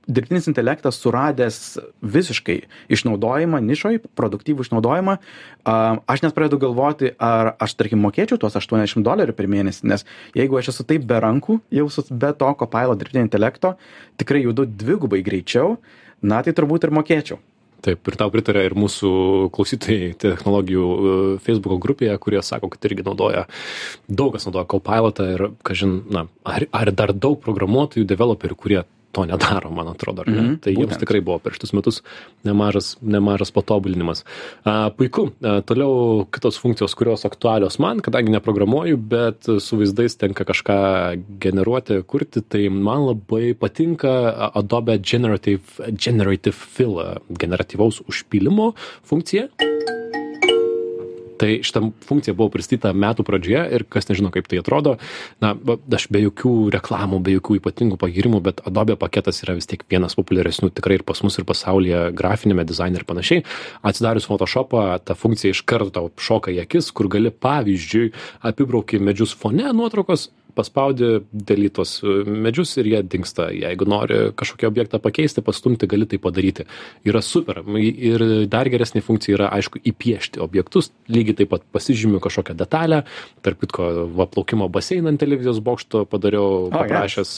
dirbtinis 0.09 0.49
intelektas 0.49 0.99
suradęs 1.03 1.79
visiškai 2.03 2.59
išnaudojimą 2.93 3.61
nišoj, 3.65 4.01
produktyvų 4.19 4.65
išnaudojimą, 4.67 5.19
a, 5.69 5.75
aš 6.09 6.25
net 6.25 6.37
pradedu 6.37 6.61
galvoti, 6.63 7.13
ar 7.21 7.55
aš, 7.61 7.77
tarkim, 7.79 8.01
mokėčiau 8.05 8.41
tuos 8.41 8.57
80 8.59 9.05
dolerių 9.05 9.37
per 9.37 9.51
mėnesį, 9.53 9.85
nes 9.93 10.07
jeigu 10.39 10.59
aš 10.61 10.73
esu 10.75 10.89
taip 10.89 11.05
be 11.09 11.21
rankų, 11.23 11.61
jau 11.75 11.87
su 11.93 12.07
be 12.11 12.33
to 12.33 12.55
kopilo 12.59 12.97
dirbtinio 12.99 13.27
intelekto, 13.27 13.77
tikrai 14.21 14.47
judu 14.47 14.67
dvigubai 14.69 15.23
greičiau, 15.27 15.77
na 16.25 16.43
tai 16.43 16.57
turbūt 16.57 16.89
ir 16.89 16.97
mokėčiau. 16.99 17.41
Taip, 17.79 18.09
ir 18.11 18.17
tau 18.19 18.27
pritarė 18.35 18.65
ir 18.67 18.75
mūsų 18.75 19.09
klausytojai 19.55 20.11
technologijų 20.19 20.87
e, 20.87 21.11
Facebook 21.45 21.79
grupėje, 21.85 22.17
kurie 22.19 22.41
sako, 22.43 22.73
kad 22.73 22.89
irgi 22.89 23.05
naudoja, 23.07 23.45
daug 24.11 24.33
kas 24.35 24.49
naudoja 24.49 24.67
Copilotą 24.73 25.29
ir, 25.37 25.45
kažin, 25.63 26.01
na, 26.11 26.25
ar, 26.43 26.67
ar 26.75 26.91
dar 26.91 27.13
daug 27.15 27.39
programuotojų, 27.45 28.09
developerių, 28.11 28.57
kurie 28.59 28.81
to 29.13 29.25
nedaro, 29.25 29.71
man 29.75 29.89
atrodo, 29.89 30.25
ne? 30.27 30.37
Mhm, 30.37 30.57
tai 30.65 30.75
jiems 30.75 30.93
būtent. 30.93 31.03
tikrai 31.03 31.21
buvo 31.25 31.39
per 31.43 31.57
šitus 31.57 31.73
metus 31.77 32.01
nemažas, 32.45 32.97
nemažas 33.01 33.53
patobulinimas. 33.55 34.25
A, 34.65 34.91
puiku, 34.95 35.31
a, 35.41 35.59
toliau 35.67 36.27
kitos 36.35 36.61
funkcijos, 36.61 36.95
kurios 36.99 37.25
aktualios 37.29 37.79
man, 37.83 38.03
kadangi 38.05 38.35
neprogramuoju, 38.37 39.01
bet 39.11 39.49
su 39.65 39.81
vaizdais 39.81 40.19
tenka 40.21 40.45
kažką 40.49 40.79
generuoti, 41.41 42.03
kurti, 42.09 42.45
tai 42.45 42.69
man 42.69 43.09
labai 43.09 43.55
patinka 43.59 44.51
Adobe 44.55 44.99
Generative, 44.99 45.89
Generative 45.93 46.57
Fill, 46.59 47.01
generatyvaus 47.29 48.03
užpylimo 48.09 48.73
funkcija. 49.09 49.49
Tai 51.39 51.51
šitą 51.65 51.83
funkciją 52.09 52.35
buvo 52.39 52.51
pristatyta 52.55 52.93
metų 52.97 53.25
pradžioje 53.27 53.65
ir 53.77 53.85
kas 53.91 54.09
nežino, 54.11 54.33
kaip 54.35 54.49
tai 54.51 54.61
atrodo, 54.63 54.97
na, 55.43 55.55
aš 55.95 56.09
be 56.13 56.23
jokių 56.25 56.55
reklamų, 56.75 57.21
be 57.25 57.37
jokių 57.37 57.59
ypatingų 57.61 57.99
pagirimų, 58.01 58.43
bet 58.49 58.63
Adobe 58.69 58.99
paketas 59.01 59.43
yra 59.45 59.55
vis 59.59 59.71
tiek 59.71 59.85
vienas 59.91 60.19
populiaresnių 60.19 60.73
tikrai 60.75 60.99
ir 60.99 61.07
pas 61.07 61.23
mus 61.23 61.39
ir 61.39 61.47
pasaulyje 61.49 62.09
grafinėme 62.19 62.67
dizaine 62.69 63.01
ir 63.01 63.07
panašiai. 63.09 63.45
Atsidarius 63.87 64.29
Photoshopą, 64.31 64.89
ta 65.05 65.17
funkcija 65.19 65.55
iš 65.55 65.63
karto 65.69 65.95
tau 65.95 66.11
šoka 66.19 66.55
į 66.55 66.63
akis, 66.65 66.91
kur 66.91 67.11
gali 67.13 67.31
pavyzdžiui 67.31 68.13
apibrauki 68.51 69.01
medžius 69.03 69.37
fone 69.39 69.71
nuotraukos 69.73 70.29
paspaudi 70.57 71.21
delete 71.33 71.77
tuos 71.79 71.99
medžius 72.27 72.77
ir 72.81 72.89
jie 72.91 73.03
dingsta. 73.07 73.49
Jeigu 73.55 73.87
nori 73.89 74.19
kažkokį 74.39 74.69
objektą 74.69 75.01
pakeisti, 75.03 75.45
pastumti, 75.45 75.89
gali 75.91 76.09
tai 76.09 76.19
padaryti. 76.23 76.67
Yra 77.07 77.23
super. 77.25 77.61
Ir 77.79 78.25
dar 78.51 78.71
geresnė 78.73 79.03
funkcija 79.05 79.37
yra, 79.37 79.51
aišku, 79.59 79.83
įpiešti 79.93 80.43
objektus. 80.43 80.91
Lygiai 81.13 81.39
taip 81.43 81.53
pat 81.53 81.67
pasižymiu 81.75 82.21
kažkokią 82.25 82.57
detalę. 82.59 83.03
Tarp 83.45 83.63
kitko, 83.63 84.09
va, 84.17 84.27
plaukimo 84.31 84.69
baseiną 84.73 85.13
ant 85.13 85.23
televizijos 85.23 85.61
bokšto 85.65 86.05
padariau, 86.11 86.69
O, 86.69 86.73
paprašęs. 86.73 87.33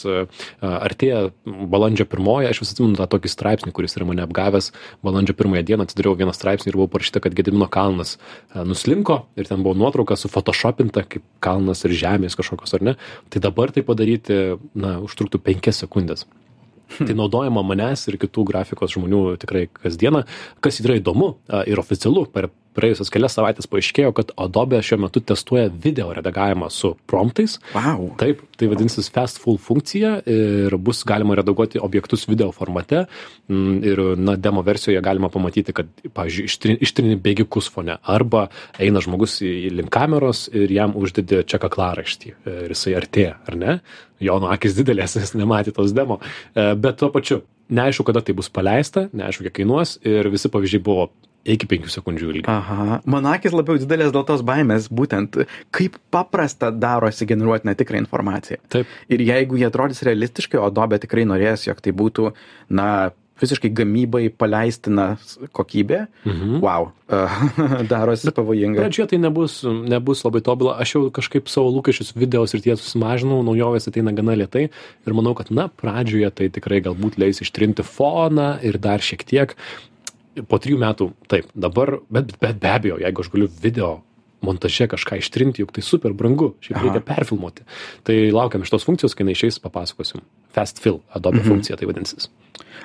Artėja 0.61 1.29
balandžio 1.45 2.07
pirmoji, 2.09 2.49
aš 2.51 2.63
vis 2.63 2.73
atsimenu 2.73 2.97
tą 2.99 3.07
tokį 3.11 3.31
straipsnį, 3.31 3.73
kuris 3.75 3.97
yra 3.97 4.07
mane 4.09 4.25
apgavęs. 4.25 4.71
Balandžio 5.05 5.35
pirmąją 5.37 5.65
dieną 5.67 5.87
atsidariau 5.87 6.17
vieną 6.19 6.33
straipsnį 6.35 6.71
ir 6.71 6.79
buvo 6.79 6.89
parašyta, 6.95 7.21
kad 7.23 7.35
Gedimino 7.37 7.67
kalnas 7.71 8.17
a, 8.17 8.65
nuslinko 8.67 9.21
ir 9.39 9.49
ten 9.49 9.63
buvo 9.65 9.77
nuotrauka 9.77 10.17
sufotoshopinta, 10.19 11.05
kaip 11.07 11.25
kalnas 11.43 11.85
ir 11.87 11.95
žemės 11.97 12.37
kažkokios, 12.39 12.75
ar 12.77 12.87
ne. 12.89 12.95
Tai 13.31 13.41
dabar 13.43 13.73
tai 13.73 13.83
padaryti, 13.87 14.37
na, 14.77 14.97
užtruktų 15.05 15.41
penkias 15.43 15.81
sekundės. 15.83 16.27
Tai 16.97 17.13
naudojama 17.15 17.63
manęs 17.63 18.03
ir 18.11 18.17
kitų 18.19 18.43
grafikos 18.49 18.95
žmonių 18.97 19.21
tikrai 19.41 19.67
kasdieną. 19.71 20.25
Kas 20.63 20.81
yra 20.83 20.97
įdomu 20.99 21.33
ir 21.69 21.79
oficialu, 21.79 22.25
per 22.27 22.49
praėjusias 22.77 23.11
kelias 23.13 23.35
savaitės 23.37 23.69
paaiškėjo, 23.71 24.11
kad 24.17 24.31
Adobe 24.39 24.79
šiuo 24.85 24.99
metu 25.05 25.21
testuoja 25.23 25.69
video 25.71 26.09
redagavimą 26.15 26.69
su 26.73 26.93
promptais. 27.09 27.57
Wow. 27.75 28.11
Taip, 28.21 28.43
tai 28.59 28.69
vadinsis 28.71 29.09
fast 29.13 29.41
full 29.41 29.59
funkcija 29.61 30.13
ir 30.29 30.75
bus 30.81 31.03
galima 31.07 31.35
redaguoti 31.39 31.81
objektus 31.81 32.27
video 32.29 32.51
formate. 32.55 33.05
Mm, 33.51 33.79
Ir, 33.91 33.99
na, 34.19 34.35
demo 34.37 34.61
versijoje 34.65 35.01
galima 35.03 35.29
pamatyti, 35.31 35.73
kad, 35.75 35.89
pavyzdžiui, 36.15 36.77
ištrini, 36.85 37.17
bėgikus 37.21 37.69
fone 37.71 37.97
arba 38.13 38.45
eina 38.81 39.01
žmogus 39.03 39.39
į 39.45 39.71
link 39.79 39.91
kameros 39.93 40.45
ir 40.53 40.71
jam 40.71 40.93
uždedi 40.97 41.41
čia 41.49 41.59
kaklaraištį 41.61 42.33
ir 42.51 42.75
jisai 42.75 42.95
artėja, 42.99 43.39
ar 43.49 43.57
ne? 43.57 43.77
Jono 44.21 44.51
akis 44.53 44.77
didelės, 44.77 45.17
jis 45.17 45.33
nematė 45.37 45.73
tos 45.75 45.95
demo. 45.97 46.19
E, 46.53 46.71
Bet 46.81 46.99
tuo 47.01 47.09
pačiu, 47.13 47.41
neaišku, 47.73 48.05
kada 48.07 48.21
tai 48.25 48.35
bus 48.37 48.51
paleista, 48.53 49.07
neaišku, 49.15 49.47
kiek 49.47 49.61
kainuos 49.61 49.97
ir 50.07 50.29
visi 50.31 50.51
pavyzdžiai 50.51 50.83
buvo 50.85 51.09
iki 51.45 51.65
5 51.71 51.89
sekundžių 51.95 52.27
ilgio. 52.35 52.47
Aha, 52.51 52.99
mano 53.05 53.31
akis 53.33 53.55
labiau 53.55 53.79
didelės 53.81 54.11
dėl 54.13 54.25
tos 54.27 54.43
baimės, 54.45 54.89
būtent 54.93 55.41
kaip 55.73 55.97
paprasta 56.13 56.69
darosi 56.71 57.25
generuoti 57.29 57.67
netikrą 57.71 58.01
informaciją. 58.03 58.59
Taip. 58.69 58.87
Ir 59.09 59.23
jeigu 59.25 59.57
jie 59.57 59.65
atrodys 59.69 60.03
realistiškai, 60.05 60.59
o 60.61 60.67
Adobe 60.69 60.99
tikrai 61.01 61.25
norės, 61.25 61.65
jog 61.67 61.81
tai 61.81 61.91
būtų, 61.97 62.31
na, 62.69 63.09
visiškai 63.41 63.71
gamybai 63.73 64.27
paleistina 64.29 65.15
kokybė, 65.57 66.03
Mhm. 66.29 66.59
wow, 66.61 66.91
darosi 67.89 68.29
pavojinga. 68.31 68.83
Pradžioje 68.83 69.07
tai 69.09 69.17
nebus, 69.17 69.63
nebus 69.65 70.21
labai 70.23 70.41
tobula. 70.45 70.75
Aš 70.77 70.93
jau 70.93 71.01
kažkaip 71.09 71.49
savo 71.49 71.71
lūkesčius 71.73 72.13
video 72.15 72.45
srityje 72.45 72.77
susimažinau, 72.77 73.41
naujovės 73.47 73.89
ateina 73.89 74.13
gana 74.13 74.35
lietai 74.37 74.67
ir 74.69 75.17
manau, 75.17 75.33
kad, 75.33 75.49
na, 75.49 75.65
pradžioje 75.73 76.29
tai 76.37 76.49
tikrai 76.53 76.83
galbūt 76.85 77.17
leis 77.17 77.41
ištrinti 77.41 77.81
foną 77.81 78.59
ir 78.61 78.77
dar 78.77 79.01
šiek 79.01 79.25
tiek. 79.25 79.57
Po 80.47 80.59
trijų 80.63 80.77
metų, 80.79 81.09
taip, 81.27 81.49
dabar, 81.55 81.97
bet, 82.09 82.31
bet 82.39 82.59
be 82.61 82.69
abejo, 82.71 82.99
jeigu 83.03 83.23
aš 83.23 83.29
galiu 83.33 83.49
video 83.61 83.89
montaže 84.41 84.87
kažką 84.89 85.19
ištrinti, 85.21 85.61
juk 85.61 85.73
tai 85.75 85.83
super 85.85 86.15
brangu, 86.17 86.55
šiaip 86.63 86.77
Aha. 86.79 86.85
reikia 86.87 87.01
perfilmuoti. 87.05 87.65
Tai 88.07 88.15
laukiam 88.33 88.63
šitos 88.65 88.87
funkcijos, 88.87 89.13
kai 89.13 89.25
jinai 89.25 89.35
išeis, 89.37 89.59
papasakosim. 89.61 90.23
Fast 90.55 90.81
fill, 90.81 91.01
Adobe 91.13 91.43
Mhm. 91.43 91.47
funkcija 91.51 91.77
tai 91.77 91.85
vadinsis. 91.85 92.29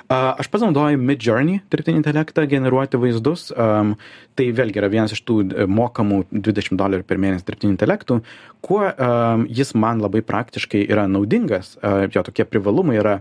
Aš 0.08 0.46
pats 0.52 0.62
naudoju 0.62 0.98
Midjourney 0.98 1.60
dirbtinį 1.70 2.02
intelektą 2.02 2.44
generuoti 2.46 2.98
vaizdus. 3.00 3.48
Um, 3.56 3.96
tai 4.38 4.52
vėlgi 4.52 4.78
yra 4.78 4.90
vienas 4.92 5.12
iš 5.16 5.22
tų 5.26 5.38
e, 5.50 5.66
mokamų 5.66 6.26
20 6.30 6.76
dolerių 6.78 7.02
per 7.02 7.18
mėnesį 7.18 7.46
dirbtinių 7.48 7.74
intelektų. 7.74 8.20
Kuo 8.62 8.82
um, 8.86 9.46
jis 9.50 9.74
man 9.74 9.98
labai 10.04 10.22
praktiškai 10.22 10.84
yra 10.86 11.08
naudingas, 11.10 11.76
uh, 11.82 12.06
jo 12.12 12.22
tokie 12.22 12.44
privalumai 12.44 13.00
yra, 13.00 13.16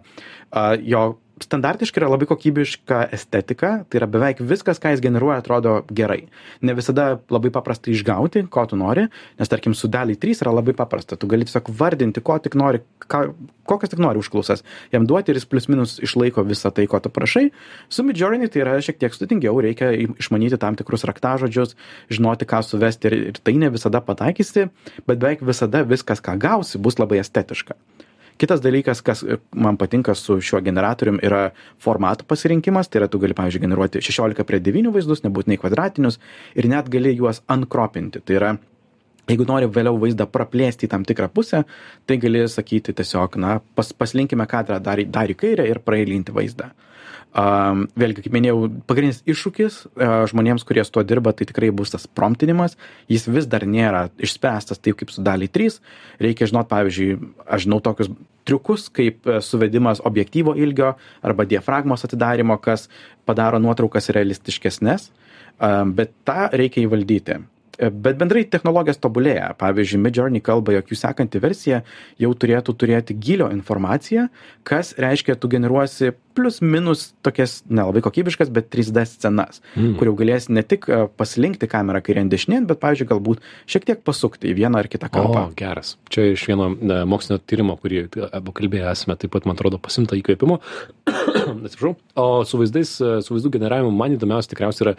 uh, 0.52 0.76
jo 0.78 1.18
standartiškai 1.44 2.00
yra 2.00 2.10
labai 2.14 2.28
kokybiška 2.30 3.02
estetika, 3.16 3.72
tai 3.90 4.00
yra 4.00 4.08
beveik 4.12 4.40
viskas, 4.40 4.80
ką 4.82 4.94
jis 4.94 5.02
generuoja, 5.04 5.42
atrodo 5.42 5.76
gerai. 5.92 6.26
Ne 6.64 6.76
visada 6.78 7.18
labai 7.34 7.52
paprasta 7.54 7.92
išgauti, 7.92 8.46
ko 8.52 8.64
tu 8.70 8.80
nori, 8.80 9.08
nes 9.40 9.52
tarkim 9.52 9.76
su 9.76 9.90
DALI 9.92 10.16
3 10.22 10.46
yra 10.46 10.54
labai 10.56 10.76
paprasta, 10.78 11.18
tu 11.20 11.28
gali 11.32 11.48
tiesiog 11.48 11.72
vardinti, 11.76 12.24
ko 12.24 12.38
tik 12.40 12.56
nori, 12.60 12.82
ką, 13.12 13.26
kokias 13.68 13.92
tik 13.92 14.04
nori 14.04 14.22
užklausas, 14.24 14.64
jam 14.96 15.08
duoti 15.10 15.34
ir 15.34 15.42
jis 15.42 15.48
plius 15.52 15.68
minus 15.72 15.98
išlaiko 16.06 16.46
visą 16.48 16.72
tai, 16.76 16.88
ko 16.92 17.02
tu 17.04 17.12
prašai. 17.12 17.50
Su 17.92 18.08
Midjourney 18.08 18.52
tai 18.52 18.64
yra 18.64 18.78
šiek 18.80 19.02
tiek 19.02 19.16
sudėtingiau, 19.16 19.60
reikia 19.66 19.92
išmanyti 20.16 20.62
tam 20.62 20.80
tikrus 20.80 21.04
raktažodžius, 21.10 21.76
žinoti, 22.14 22.48
ką 22.48 22.64
suvesti 22.64 23.12
ir, 23.12 23.20
ir 23.34 23.44
tai 23.44 23.58
ne 23.60 23.74
visada 23.76 24.00
pataikysi, 24.06 24.70
bet 25.04 25.20
beveik 25.20 25.44
visada 25.44 25.84
viskas, 25.84 26.24
ką 26.24 26.40
gausi, 26.40 26.80
bus 26.80 27.02
labai 27.02 27.20
estetiška. 27.26 27.76
Kitas 28.38 28.60
dalykas, 28.60 29.00
kas 29.06 29.22
e, 29.24 29.38
man 29.56 29.78
patinka 29.80 30.12
su 30.20 30.36
šiuo 30.44 30.60
generatorium, 30.66 31.22
yra 31.24 31.50
formatų 31.84 32.26
pasirinkimas. 32.28 32.90
Tai 32.92 33.00
yra, 33.04 33.08
tu 33.12 33.20
gali, 33.24 33.36
pavyzdžiui, 33.38 33.64
generuoti 33.64 34.02
16 34.04 34.44
prie 34.50 34.60
9 34.60 34.92
vaizdus, 34.96 35.24
nebūtinai 35.24 35.58
kvadratinius, 35.62 36.20
ir 36.60 36.68
net 36.72 36.90
gali 36.92 37.14
juos 37.16 37.40
uncropinti. 37.52 38.20
Tai 38.28 38.36
yra, 38.40 38.50
jeigu 39.32 39.48
nori 39.48 39.70
vėliau 39.72 39.96
vaizdą 40.02 40.28
praplėsti 40.30 40.86
į 40.86 40.92
tam 40.92 41.06
tikrą 41.08 41.30
pusę, 41.32 41.64
tai 42.06 42.18
gali 42.22 42.44
sakyti 42.52 42.94
tiesiog, 42.94 43.40
na, 43.42 43.60
pas, 43.76 43.94
paslinkime 43.96 44.46
kadrą 44.52 44.82
dar, 44.84 45.00
į- 45.00 45.08
dar 45.16 45.32
į 45.32 45.38
kairę 45.40 45.70
ir 45.72 45.80
praeilinti 45.80 46.36
vaizdą. 46.36 46.74
Um, 47.36 47.82
vėlgi, 48.00 48.22
kaip 48.24 48.32
minėjau, 48.32 48.70
pagrindinis 48.88 49.18
iššūkis 49.28 49.80
uh, 49.90 50.22
žmonėms, 50.32 50.64
kurie 50.64 50.86
su 50.88 50.94
tuo 50.96 51.02
dirba, 51.04 51.34
tai 51.36 51.44
tikrai 51.50 51.68
bus 51.76 51.92
tas 51.92 52.06
promptinimas. 52.08 52.78
Jis 53.12 53.28
vis 53.28 53.50
dar 53.52 53.66
nėra 53.68 54.06
išspręstas 54.24 54.80
taip 54.80 55.02
kaip 55.02 55.12
su 55.12 55.20
daliai 55.26 55.52
3. 55.52 55.82
Reikia 56.24 56.48
žinot, 56.48 56.70
pavyzdžiui, 56.72 57.18
aš 57.44 57.68
žinau 57.68 57.82
tokius 57.84 58.14
triukus, 58.48 58.88
kaip 58.94 59.28
e, 59.28 59.42
suvedimas 59.44 60.00
objektyvo 60.08 60.56
ilgio 60.56 60.94
arba 61.26 61.44
diafragmos 61.50 62.08
atidarimo, 62.08 62.56
kas 62.64 62.88
padaro 63.28 63.60
nuotraukas 63.60 64.14
realistiškesnės, 64.16 65.10
um, 65.60 65.92
bet 65.98 66.16
tą 66.24 66.48
reikia 66.56 66.86
įvaldyti. 66.86 67.42
E, 67.76 67.90
Bet 67.92 68.16
bendrai 68.16 68.46
technologijos 68.48 69.02
tobulėja. 69.04 69.52
Pavyzdžiui, 69.60 70.06
Midjourney 70.06 70.40
kalba, 70.46 70.78
jog 70.78 70.88
jų 70.94 71.04
sekanti 71.04 71.42
versija 71.44 71.84
jau 72.22 72.32
turėtų 72.32 72.80
turėti 72.80 73.18
gilio 73.20 73.52
informaciją, 73.52 74.30
kas 74.64 74.96
reiškia, 75.02 75.36
tu 75.36 75.52
generuosi 75.52 76.14
plus 76.36 76.60
minus 76.62 77.08
tokias 77.26 77.62
nelabai 77.70 78.04
kokybiškas, 78.06 78.52
bet 78.54 78.70
3D 78.74 79.06
scenas, 79.08 79.62
Mm. 79.76 79.96
kur 80.00 80.08
jau 80.12 80.16
galėsi 80.20 80.52
ne 80.56 80.62
tik 80.64 80.86
e, 80.90 81.06
paslinkti 81.18 81.68
kamerą 81.72 82.02
kairėn 82.06 82.30
dešinėn, 82.32 82.68
bet, 82.70 82.80
pavyzdžiui, 82.84 83.08
galbūt 83.10 83.42
šiek 83.72 83.86
tiek 83.88 84.04
pasukti 84.06 84.52
į 84.52 84.56
vieną 84.62 84.80
ar 84.84 84.88
kitą 84.92 85.08
O, 85.08 85.14
kampą. 85.16 85.46
geras. 85.58 85.96
Čia 86.12 86.30
iš 86.36 86.46
vieno 86.48 86.70
e, 86.76 87.00
mokslinio 87.08 87.40
tyrimo, 87.48 87.78
kurį 87.82 88.06
abu 88.36 88.52
kalbėję 88.56 88.92
esame, 88.92 89.16
taip 89.20 89.32
pat, 89.36 89.46
man 89.50 89.56
atrodo, 89.58 89.80
pasimta 89.80 90.16
įkvėpimo. 90.20 90.60
Atsiprašau. 91.66 91.96
O 92.16 92.46
su 92.48 92.58
vaizdais, 92.60 92.92
e, 93.02 93.22
su 93.26 93.34
vaizdų 93.36 93.52
generavimu 93.58 93.92
man 93.96 94.16
įdomiausia 94.16 94.52
tikriausiai 94.54 94.86
yra 94.88 94.94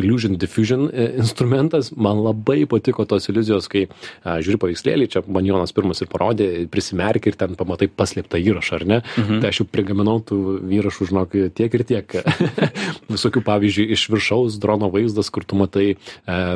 Illusion 0.00 0.36
Diffusion 0.40 0.88
e, 0.92 1.08
instrumentas. 1.22 1.90
Man 1.96 2.20
labai 2.24 2.64
patiko 2.70 3.06
tos 3.08 3.28
iliuzijos, 3.30 3.68
kai 3.72 3.86
a, 4.24 4.38
žiūri 4.44 4.60
paveikslėlį, 4.62 5.08
čia 5.12 5.22
man 5.26 5.46
Jonas 5.48 5.72
pirmas 5.76 6.02
ir 6.04 6.10
parodė, 6.12 6.48
prisimerki 6.72 7.32
ir 7.32 7.38
ten 7.40 7.56
pamatai 7.58 7.88
paslėptą 7.88 8.40
įrašą, 8.42 8.80
ar 8.80 8.86
ne? 8.88 9.00
Mhm. 9.16 9.40
Tai 9.42 9.52
aš 9.52 9.62
jau 9.62 9.68
prigaminau 9.70 10.18
tų 10.28 10.38
įrašų, 10.78 11.08
žinok, 11.10 11.36
tiek 11.58 11.74
ir 11.78 11.84
tiek. 11.88 12.16
Visokių, 13.14 13.42
pavyzdžiui, 13.46 13.88
iš 13.96 14.06
viršaus 14.12 14.58
drono 14.62 14.90
vaizdas, 14.92 15.30
kur 15.34 15.46
tu 15.48 15.58
matai 15.58 15.86
e, 15.90 15.96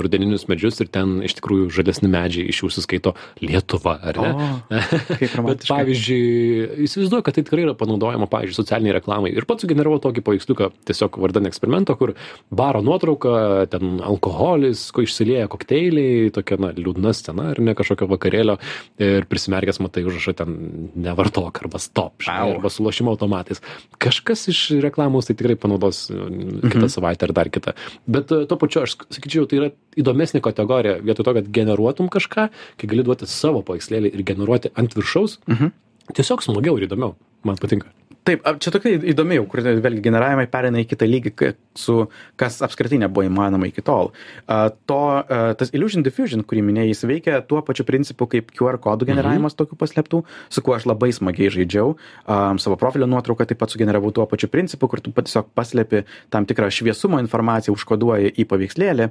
rudeninius 0.05 0.47
medžius 0.51 0.81
ir 0.85 0.91
ten 0.93 1.21
iš 1.27 1.37
tikrųjų 1.39 1.71
žalesni 1.75 2.11
medžiai 2.13 2.49
iš 2.53 2.63
jų 2.65 2.73
suskaito 2.79 3.15
Lietuva, 3.43 3.97
ar 4.11 4.21
ne? 4.23 4.33
O, 4.33 5.43
Bet 5.53 5.67
pavyzdžiui, 5.69 6.85
įsivaizduoju, 6.87 7.25
kad 7.27 7.37
tai 7.37 7.45
tikrai 7.47 7.67
yra 7.67 7.77
panaudojama, 7.79 8.29
pavyzdžiui, 8.31 8.59
socialiniai 8.59 8.97
reklamai. 8.99 9.33
Ir 9.35 9.47
pats 9.49 9.65
sugeneravau 9.65 10.01
tokį 10.03 10.25
paveiksliuką 10.27 10.71
tiesiog 10.89 11.19
vardan 11.23 11.49
eksperimento, 11.51 11.97
kur 11.99 12.15
baro 12.53 12.83
nuotrauka, 12.85 13.67
ten 13.73 14.01
alkoholis, 14.05 14.85
ko 14.95 15.05
išsilieja 15.07 15.49
kokteiliai, 15.53 16.31
tokia, 16.35 16.59
na, 16.63 16.73
liūdna 16.77 17.15
scena 17.17 17.51
ar 17.53 17.61
ne 17.63 17.77
kažkokio 17.79 18.09
vakarėlio. 18.13 18.59
Ir 19.03 19.27
prisimerkęs 19.31 19.81
matai 19.83 20.05
užrašą 20.09 20.37
ten 20.43 20.57
nevartok 20.95 21.63
arba 21.65 21.81
stop, 21.83 22.19
žinai, 22.23 22.57
arba 22.57 22.73
su 22.73 22.85
lošimo 22.85 23.15
automatais. 23.15 23.63
Kažkas 24.13 24.45
iš 24.53 24.61
reklamos 24.85 25.29
tai 25.29 25.37
tikrai 25.39 25.57
panaudos 25.57 26.05
mhm. 26.13 26.69
kitą 26.69 26.91
savaitę 26.93 27.29
ar 27.29 27.33
dar 27.37 27.49
kitą. 27.53 27.73
Bet 28.07 28.33
e, 28.35 28.45
tuo 28.51 28.59
pačiu 28.61 28.85
aš 28.85 28.99
sakyčiau, 29.09 29.49
tai 29.49 29.61
yra 29.63 29.71
įdomesnė 29.99 30.43
kategorija. 30.45 30.99
Vietoj 31.01 31.29
to, 31.29 31.35
kad 31.39 31.49
generuotum 31.57 32.13
kažką, 32.13 32.49
kai 32.81 32.91
gali 32.91 33.07
duoti 33.07 33.29
savo 33.31 33.65
paveikslėlį 33.65 34.13
ir 34.13 34.27
generuoti 34.29 34.75
ant 34.77 34.93
viršaus, 34.99 35.41
Mhm. 35.49 35.73
tiesiog 36.13 36.45
smagiau 36.45 36.77
ir 36.77 36.89
įdomiau. 36.91 37.17
Man 37.43 37.57
patinka. 37.57 37.89
Taip, 38.23 38.45
čia 38.63 38.71
tokia 38.71 39.01
įdomi, 39.11 39.35
jau, 39.41 39.47
kur 39.51 39.65
vėlgi 39.67 40.03
generavimai 40.05 40.45
perina 40.51 40.79
į 40.79 40.87
kitą 40.93 41.09
lygį, 41.11 41.31
ka- 41.35 41.49
su, 41.75 42.05
kas 42.39 42.61
apskritai 42.63 43.01
nebuvo 43.03 43.25
įmanoma 43.27 43.67
iki 43.67 43.83
tol. 43.83 44.13
A, 44.47 44.71
To, 44.87 44.99
a, 45.27 45.55
tas 45.59 45.73
Illusion 45.75 46.05
Diffusion, 46.07 46.45
kurį 46.47 46.63
minėjai, 46.69 46.93
jis 46.93 47.03
veikia 47.09 47.41
tuo 47.43 47.63
pačiu 47.67 47.83
principu 47.89 48.29
kaip 48.31 48.53
QR 48.55 48.79
kodų 48.79 49.09
generavimas 49.11 49.57
tokių 49.59 49.79
paslėptų, 49.81 50.23
su 50.55 50.63
kuo 50.63 50.77
aš 50.77 50.87
labai 50.87 51.11
smagiai 51.17 51.51
žaidžiau. 51.51 51.97
A, 52.27 52.55
Savo 52.63 52.79
profilio 52.79 53.09
nuotrauką 53.11 53.49
taip 53.49 53.59
pat 53.59 53.75
sugeneravau 53.75 54.13
tuo 54.15 54.29
pačiu 54.31 54.47
principu, 54.53 54.87
kur 54.87 55.03
tu 55.03 55.11
tiesiog 55.11 55.51
paslėpi 55.59 56.05
tam 56.31 56.47
tikrą 56.47 56.71
šviesumo 56.71 57.19
informaciją, 57.25 57.75
užkoduoji 57.75 58.37
į 58.39 58.47
paveikslėlį. 58.47 59.11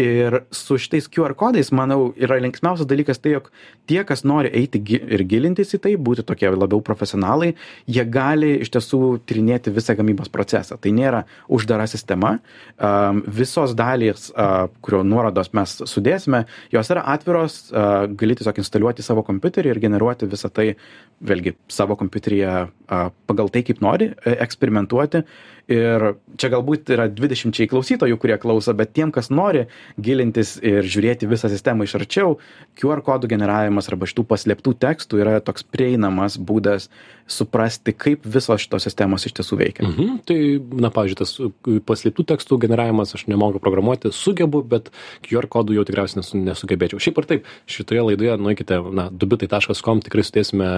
Ir 0.00 0.38
su 0.48 0.78
šitais 0.80 1.04
QR 1.12 1.34
kodais, 1.36 1.68
manau, 1.68 2.14
yra 2.16 2.38
linksmiausias 2.40 2.88
dalykas 2.88 3.18
tai, 3.20 3.34
jog 3.34 3.50
tie, 3.90 3.98
kas 4.08 4.22
nori 4.24 4.48
eiti 4.48 4.80
ir 4.96 5.24
gilintis 5.28 5.74
į 5.76 5.82
tai, 5.84 5.92
būti 6.00 6.24
tokie 6.24 6.48
labiau 6.48 6.80
profesionalai, 6.80 7.50
jie 7.84 8.04
gali 8.08 8.54
iš 8.64 8.72
tiesų 8.72 9.02
tyrinėti 9.28 9.74
visą 9.74 9.92
gamybos 9.98 10.32
procesą. 10.32 10.78
Tai 10.80 10.94
nėra 10.96 11.26
uždara 11.52 11.84
sistema. 11.92 12.38
Visos 13.28 13.76
dalys, 13.76 14.30
kurio 14.80 15.02
nuorodos 15.04 15.52
mes 15.52 15.76
sudėsime, 15.84 16.46
jos 16.72 16.92
yra 16.94 17.04
atviros, 17.12 17.66
gali 18.16 18.38
tiesiog 18.40 18.62
instaliuoti 18.64 19.04
savo 19.04 19.26
kompiuterį 19.28 19.74
ir 19.74 19.82
generuoti 19.84 20.30
visą 20.32 20.48
tai, 20.48 20.70
vėlgi, 21.20 21.52
savo 21.68 22.00
kompiuteryje 22.00 22.56
pagal 23.30 23.50
tai, 23.52 23.64
kaip 23.66 23.82
nori, 23.84 24.12
e, 24.12 24.36
eksperimentuoti. 24.44 25.22
Ir 25.72 26.04
čia 26.42 26.48
galbūt 26.50 26.90
yra 26.90 27.06
20 27.06 27.68
klausytojų, 27.70 28.16
kurie 28.20 28.36
klauso, 28.42 28.74
bet 28.74 28.90
tiem, 28.96 29.12
kas 29.14 29.30
nori 29.30 29.68
gilintis 29.94 30.56
ir 30.58 30.82
žiūrėti 30.82 31.28
visą 31.30 31.48
sistemą 31.52 31.86
iš 31.86 31.94
arčiau, 32.00 32.34
QR 32.80 33.04
kodų 33.06 33.30
generavimas 33.30 33.88
arba 33.92 34.08
šitų 34.10 34.26
paslėptų 34.32 34.74
tekstų 34.82 35.22
yra 35.22 35.36
toks 35.44 35.62
prieinamas 35.62 36.36
būdas 36.36 36.90
suprasti, 37.32 37.94
kaip 37.96 38.26
visos 38.28 38.62
šitos 38.62 38.86
sistemos 38.86 39.26
iš 39.28 39.36
tiesų 39.38 39.58
veikia. 39.60 39.86
Mhm. 39.88 40.18
Tai, 40.28 40.38
na, 40.84 40.90
pavyzdžiui, 40.94 41.18
tas 41.18 41.34
uh, 41.40 41.80
paslėptų 41.88 42.26
tekstų 42.32 42.58
generavimas, 42.66 43.14
aš 43.16 43.26
nemoku 43.30 43.62
programuoti, 43.62 44.12
sugebu, 44.14 44.62
bet 44.68 44.90
QR 45.26 45.48
kodų 45.50 45.78
jau 45.78 45.86
tikriausiai 45.88 46.20
nesu, 46.20 46.40
nesugebėčiau. 46.42 47.00
Šiaip 47.02 47.20
ar 47.22 47.28
taip, 47.30 47.50
šitoje 47.70 48.06
laidoje 48.08 48.36
nueikite, 48.42 48.78
na, 48.94 49.08
dubitai.com 49.10 50.02
tikrai 50.04 50.26
sudėsime 50.26 50.68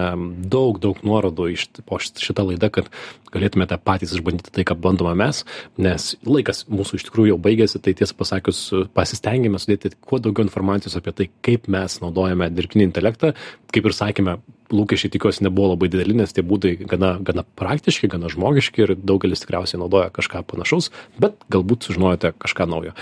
daug, 0.51 0.79
daug 0.83 1.01
nuorodų 1.05 1.49
iš 1.53 1.67
po 1.85 1.99
šitą 2.01 2.47
laidą, 2.47 2.71
kad 2.73 2.89
galėtumėte 3.35 3.77
patys 3.83 4.15
išbandyti 4.15 4.53
tai, 4.55 4.65
ką 4.67 4.77
bandome 4.79 5.15
mes, 5.19 5.43
nes 5.81 6.13
laikas 6.25 6.65
mūsų 6.71 6.99
iš 6.99 7.07
tikrųjų 7.09 7.33
jau 7.33 7.39
baigėsi, 7.41 7.81
tai 7.83 7.95
tiesą 7.97 8.15
pasakius, 8.17 8.61
pasistengėme 8.95 9.59
sudėti 9.61 9.93
kuo 10.05 10.21
daugiau 10.23 10.47
informacijos 10.47 10.97
apie 10.99 11.15
tai, 11.15 11.29
kaip 11.45 11.69
mes 11.71 11.99
naudojame 12.03 12.49
dirbtinį 12.53 12.89
intelektą. 12.89 13.33
Kaip 13.75 13.89
ir 13.89 13.95
sakėme, 13.97 14.37
lūkesčiai 14.73 15.11
tikiuosi 15.13 15.43
nebuvo 15.45 15.73
labai 15.73 15.89
dideli, 15.91 16.15
nes 16.17 16.33
tie 16.33 16.43
būdai 16.45 16.73
gana, 16.89 17.15
gana 17.25 17.43
praktiški, 17.59 18.09
gana 18.11 18.29
žmogiški 18.31 18.85
ir 18.85 18.93
daugelis 18.97 19.43
tikriausiai 19.43 19.79
naudoja 19.81 20.09
kažką 20.15 20.41
panašaus, 20.49 20.91
bet 21.21 21.37
galbūt 21.53 21.87
sužinojote 21.87 22.33
kažką 22.41 22.67
naujo. 22.71 22.95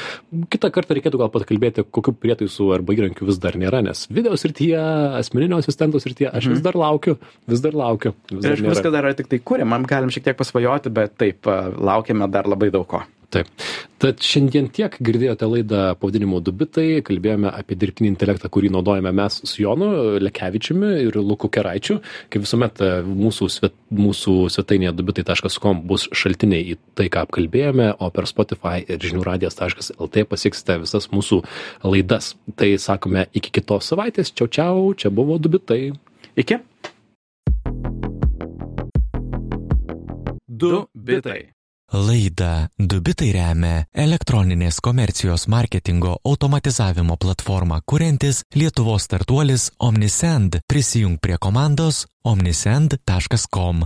Kitą 0.54 0.72
kartą 0.76 0.98
reikėtų 0.98 1.22
gal 1.22 1.32
pat 1.34 1.48
kalbėti, 1.50 1.86
kokiu 1.86 2.16
prietaisu 2.18 2.70
arba 2.76 2.98
įrankiu 2.98 3.28
vis 3.30 3.40
dar 3.44 3.58
nėra, 3.60 3.84
nes 3.86 4.06
video 4.12 4.36
srityje, 4.40 4.84
asmeninio 5.22 5.62
asistento 5.64 6.02
srityje 6.04 6.34
aš 6.34 6.52
vis 6.56 6.64
dar 6.66 6.78
laukiu, 6.80 7.18
vis 7.50 7.64
dar 7.64 7.78
laukiu. 7.78 8.16
Vis 8.34 8.44
Ir 8.44 8.58
aš 8.58 8.66
viskas 8.68 8.92
dar 8.94 9.08
yra 9.08 9.18
tik 9.18 9.32
tai 9.32 9.40
kūriam, 9.40 9.78
galim 9.88 10.12
šiek 10.14 10.28
tiek 10.28 10.40
pasvajoti, 10.40 10.92
bet 10.94 11.18
taip, 11.22 11.48
laukiame 11.80 12.28
dar 12.32 12.50
labai 12.50 12.74
daug 12.74 12.88
ko. 12.90 13.04
Taip. 13.34 13.50
Tad 14.04 14.20
šiandien 14.22 14.68
tiek 14.74 14.94
girdėjote 15.02 15.48
laidą 15.50 15.82
pavadinimu 15.98 16.38
Dubitai, 16.44 17.00
kalbėjome 17.08 17.50
apie 17.50 17.78
dirbtinį 17.80 18.12
intelektą, 18.12 18.50
kurį 18.54 18.70
naudojame 18.76 19.14
mes 19.16 19.40
su 19.48 19.64
Jonu 19.64 19.88
Lekevičiumi 20.22 20.92
ir 21.08 21.18
Luku 21.18 21.50
Keraičiu. 21.54 21.98
Kaip 22.30 22.44
visuomet 22.46 22.84
mūsų, 23.08 23.48
svet, 23.56 23.78
mūsų 23.96 24.36
svetainėje 24.54 24.94
dubitai.com 25.00 25.82
bus 25.90 26.06
šaltiniai 26.14 26.76
į 26.76 26.78
tai, 27.00 27.08
ką 27.14 27.24
apkalbėjome, 27.26 27.90
o 27.98 28.12
per 28.14 28.30
Spotify 28.30 28.84
ir 28.84 29.02
žiniųradijas.lt 29.02 30.28
pasieksite 30.30 30.78
visas 30.84 31.10
mūsų 31.16 31.42
laidas. 31.88 32.36
Tai 32.60 32.70
sakome 32.78 33.26
iki 33.34 33.56
kitos 33.56 33.90
savaitės. 33.90 34.36
Čiau, 34.36 34.52
čiau, 34.52 34.86
čia 34.94 35.10
buvo 35.10 35.40
Dubitai. 35.42 35.88
Iki. 36.38 36.62
Du 40.54 40.86
bitai. 40.94 41.54
Laida 41.94 42.70
Dubitai 42.82 43.28
remia 43.36 43.84
elektroninės 43.94 44.80
komercijos 44.82 45.46
marketingo 45.46 46.16
automatizavimo 46.26 47.20
platformą 47.22 47.84
kuriantis 47.86 48.42
Lietuvos 48.58 49.06
startuolis 49.06 49.70
Omnisend. 49.78 50.58
Prisijung 50.66 51.20
prie 51.22 51.38
komandos 51.38 52.08
omnisend.com. 52.26 53.86